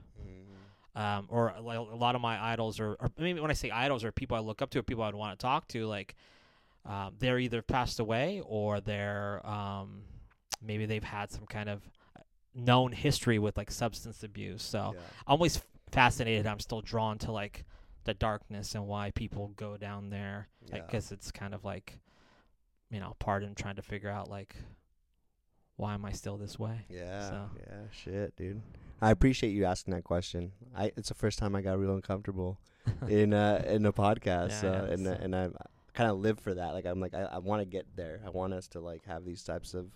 Um, 0.97 1.27
or 1.29 1.53
like, 1.61 1.79
a 1.79 1.97
lot 1.97 2.15
of 2.15 2.21
my 2.21 2.41
idols 2.53 2.79
are, 2.79 2.93
or 2.95 3.11
maybe 3.19 3.41
when 3.41 3.51
I 3.51 3.55
say 3.55 3.71
idols, 3.71 4.05
are 4.05 4.13
people 4.13 4.37
I 4.37 4.41
look 4.41 4.63
up 4.63 4.71
to, 4.71 4.79
or 4.79 4.83
people 4.83 5.03
I'd 5.03 5.15
want 5.15 5.39
to 5.39 5.43
talk 5.43 5.67
to. 5.69 5.87
Like, 5.87 6.15
um, 6.87 7.15
they're 7.19 7.39
either 7.39 7.63
passed 7.63 7.99
away 7.99 8.43
or 8.45 8.81
they're 8.81 9.45
um, 9.45 10.03
maybe 10.63 10.87
they've 10.87 11.03
had 11.03 11.31
some 11.33 11.47
kind 11.47 11.69
of 11.69 11.83
known 12.55 12.93
history 12.93 13.39
with 13.39 13.57
like 13.57 13.71
substance 13.71 14.23
abuse. 14.23 14.63
So 14.63 14.93
Yeah. 14.95 15.01
I'm 15.27 15.35
always 15.39 15.61
fascinated. 15.91 16.47
I'm 16.47 16.61
still 16.61 16.81
drawn 16.83 17.19
to 17.19 17.33
like 17.33 17.65
the 18.05 18.15
darkness 18.15 18.75
and 18.75 18.87
why 18.87 19.11
people 19.11 19.53
go 19.57 19.77
down 19.77 20.11
there. 20.11 20.49
Yeah. 20.67 20.81
Because 20.81 21.11
it's 21.11 21.33
kind 21.33 21.55
of 21.55 21.65
like, 21.65 21.99
you 22.91 23.01
know, 23.01 23.17
part 23.19 23.43
of 23.43 23.55
trying 23.55 23.77
to 23.77 23.83
figure 23.83 24.11
out 24.11 24.31
like, 24.31 24.55
why 25.77 25.95
am 25.95 26.05
I 26.05 26.13
still 26.13 26.37
this 26.37 26.59
way? 26.59 26.87
Yeah, 26.89 27.29
So- 27.29 27.51
yeah, 27.59 27.77
shit, 27.93 28.37
dude. 28.37 28.63
I 29.03 29.11
appreciate 29.11 29.51
you 29.51 29.65
asking 29.65 29.93
that 29.95 30.05
question. 30.05 30.53
I 30.75 30.93
it's 30.97 31.09
the 31.09 31.15
first 31.15 31.39
time 31.39 31.55
I 31.55 31.61
got 31.61 31.79
real 31.79 31.95
uncomfortable 31.95 32.59
in 33.09 33.35
uh 33.35 33.63
in 33.67 33.85
a 33.87 33.93
podcast, 33.93 34.63
Yeah, 34.63 34.71
uh, 34.71 34.73
yeah, 34.87 34.93
and 34.93 35.05
so- 35.05 35.19
and 35.21 35.37
I 35.37 35.49
kind 35.93 36.11
of 36.11 36.19
live 36.19 36.39
for 36.39 36.55
that. 36.55 36.73
Like 36.75 36.87
I'm 36.87 37.01
like 37.01 37.15
I, 37.15 37.23
I 37.23 37.39
want 37.39 37.61
to 37.61 37.67
get 37.67 37.87
there. 37.97 38.21
I 38.25 38.31
want 38.31 38.53
us 38.55 38.69
to 38.69 38.81
like 38.81 39.05
have 39.07 39.25
these 39.25 39.43
types 39.43 39.75
of 39.75 39.87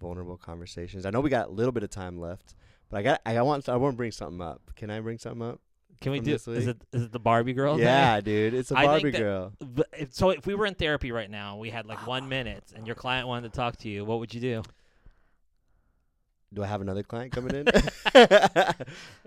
vulnerable 0.00 0.36
conversations. 0.36 1.04
I 1.04 1.10
know 1.10 1.20
we 1.20 1.30
got 1.30 1.48
a 1.48 1.52
little 1.52 1.72
bit 1.72 1.82
of 1.82 1.90
time 1.90 2.18
left, 2.18 2.54
but 2.88 2.98
I 2.98 3.02
got 3.02 3.20
I 3.26 3.40
want 3.42 3.68
I 3.68 3.76
want 3.76 3.94
to 3.94 3.96
bring 3.96 4.12
something 4.12 4.40
up. 4.40 4.62
Can 4.76 4.90
I 4.90 5.00
bring 5.00 5.18
something 5.18 5.42
up? 5.46 5.60
Can 6.00 6.12
we 6.12 6.20
do? 6.20 6.34
Is 6.34 6.46
it 6.46 6.80
is 6.92 7.02
it 7.02 7.12
the 7.12 7.18
Barbie 7.18 7.52
girl? 7.54 7.74
thing? 7.74 7.84
yeah, 7.84 8.20
dude, 8.20 8.54
it's 8.54 8.70
a 8.70 8.74
Barbie 8.74 9.10
that- 9.10 9.18
girl. 9.18 9.52
But 9.60 9.88
if, 9.92 10.14
so 10.14 10.30
if 10.30 10.46
we 10.46 10.54
were 10.54 10.66
in 10.66 10.74
therapy 10.74 11.10
right 11.10 11.28
now, 11.30 11.56
we 11.56 11.70
had 11.70 11.86
like 11.86 12.06
one 12.06 12.28
minute, 12.28 12.62
and 12.76 12.86
your 12.86 12.94
client 12.94 13.26
wanted 13.26 13.52
to 13.52 13.56
talk 13.56 13.76
to 13.78 13.88
you, 13.88 14.04
what 14.04 14.20
would 14.20 14.32
you 14.32 14.40
do? 14.40 14.62
Do 16.52 16.62
I 16.62 16.66
have 16.66 16.80
another 16.80 17.02
client 17.02 17.32
coming 17.32 17.54
in? 17.54 17.68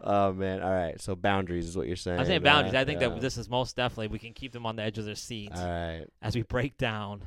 oh 0.04 0.34
man, 0.34 0.62
all 0.62 0.74
right. 0.74 1.00
So 1.00 1.16
boundaries 1.16 1.68
is 1.68 1.78
what 1.78 1.88
you're 1.88 1.96
saying. 1.96 2.20
I'm 2.20 2.26
saying 2.26 2.42
boundaries. 2.42 2.74
I 2.74 2.84
think 2.84 3.00
yeah. 3.00 3.10
that 3.10 3.22
this 3.22 3.38
is 3.38 3.48
most 3.48 3.76
definitely 3.76 4.08
we 4.08 4.20
can 4.20 4.34
keep 4.34 4.52
them 4.54 4.66
on 4.66 4.76
the 4.76 4.84
edge 4.84 4.98
of 4.98 5.06
their 5.06 5.16
seats 5.16 5.60
All 5.60 5.68
right. 5.68 6.06
as 6.22 6.36
we 6.36 6.42
break 6.42 6.78
down 6.78 7.22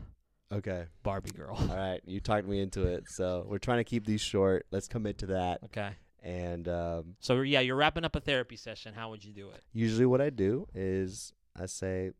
Okay. 0.52 0.84
Barbie 1.02 1.30
girl. 1.30 1.56
All 1.58 1.76
right. 1.76 2.00
You 2.06 2.20
talked 2.20 2.46
me 2.46 2.60
into 2.60 2.86
it. 2.86 3.04
So 3.08 3.44
we're 3.48 3.58
trying 3.58 3.78
to 3.78 3.84
keep 3.84 4.06
these 4.06 4.20
short. 4.20 4.66
Let's 4.70 4.86
commit 4.86 5.18
to 5.18 5.26
that. 5.26 5.60
Okay. 5.64 5.90
And 6.22 6.68
um, 6.68 7.16
So 7.20 7.40
yeah, 7.40 7.60
you're 7.60 7.76
wrapping 7.76 8.04
up 8.04 8.14
a 8.14 8.20
therapy 8.20 8.56
session. 8.56 8.94
How 8.94 9.10
would 9.10 9.24
you 9.24 9.32
do 9.32 9.50
it? 9.50 9.62
usually 9.72 10.06
what 10.06 10.20
I 10.20 10.30
do 10.30 10.68
is 10.74 11.32
I 11.60 11.66
say, 11.66 12.12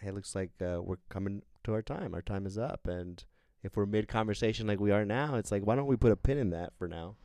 "Hey, 0.00 0.10
looks 0.10 0.34
like 0.34 0.50
uh, 0.62 0.80
we're 0.82 0.96
coming 1.08 1.42
to 1.64 1.72
our 1.72 1.82
time. 1.82 2.14
Our 2.14 2.22
time 2.22 2.46
is 2.46 2.56
up." 2.56 2.86
And 2.86 3.22
if 3.62 3.76
we're 3.76 3.86
mid 3.86 4.08
conversation 4.08 4.66
like 4.66 4.80
we 4.80 4.90
are 4.90 5.04
now, 5.04 5.36
it's 5.36 5.50
like, 5.50 5.64
why 5.64 5.74
don't 5.74 5.86
we 5.86 5.96
put 5.96 6.12
a 6.12 6.16
pin 6.16 6.38
in 6.38 6.50
that 6.50 6.72
for 6.78 6.88
now, 6.88 7.16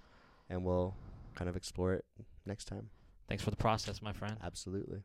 and 0.49 0.63
we'll 0.63 0.95
kind 1.35 1.49
of 1.49 1.55
explore 1.55 1.93
it 1.93 2.05
next 2.45 2.65
time. 2.65 2.89
Thanks 3.27 3.43
for 3.43 3.51
the 3.51 3.57
process, 3.57 4.01
my 4.01 4.13
friend. 4.13 4.37
Absolutely. 4.43 5.03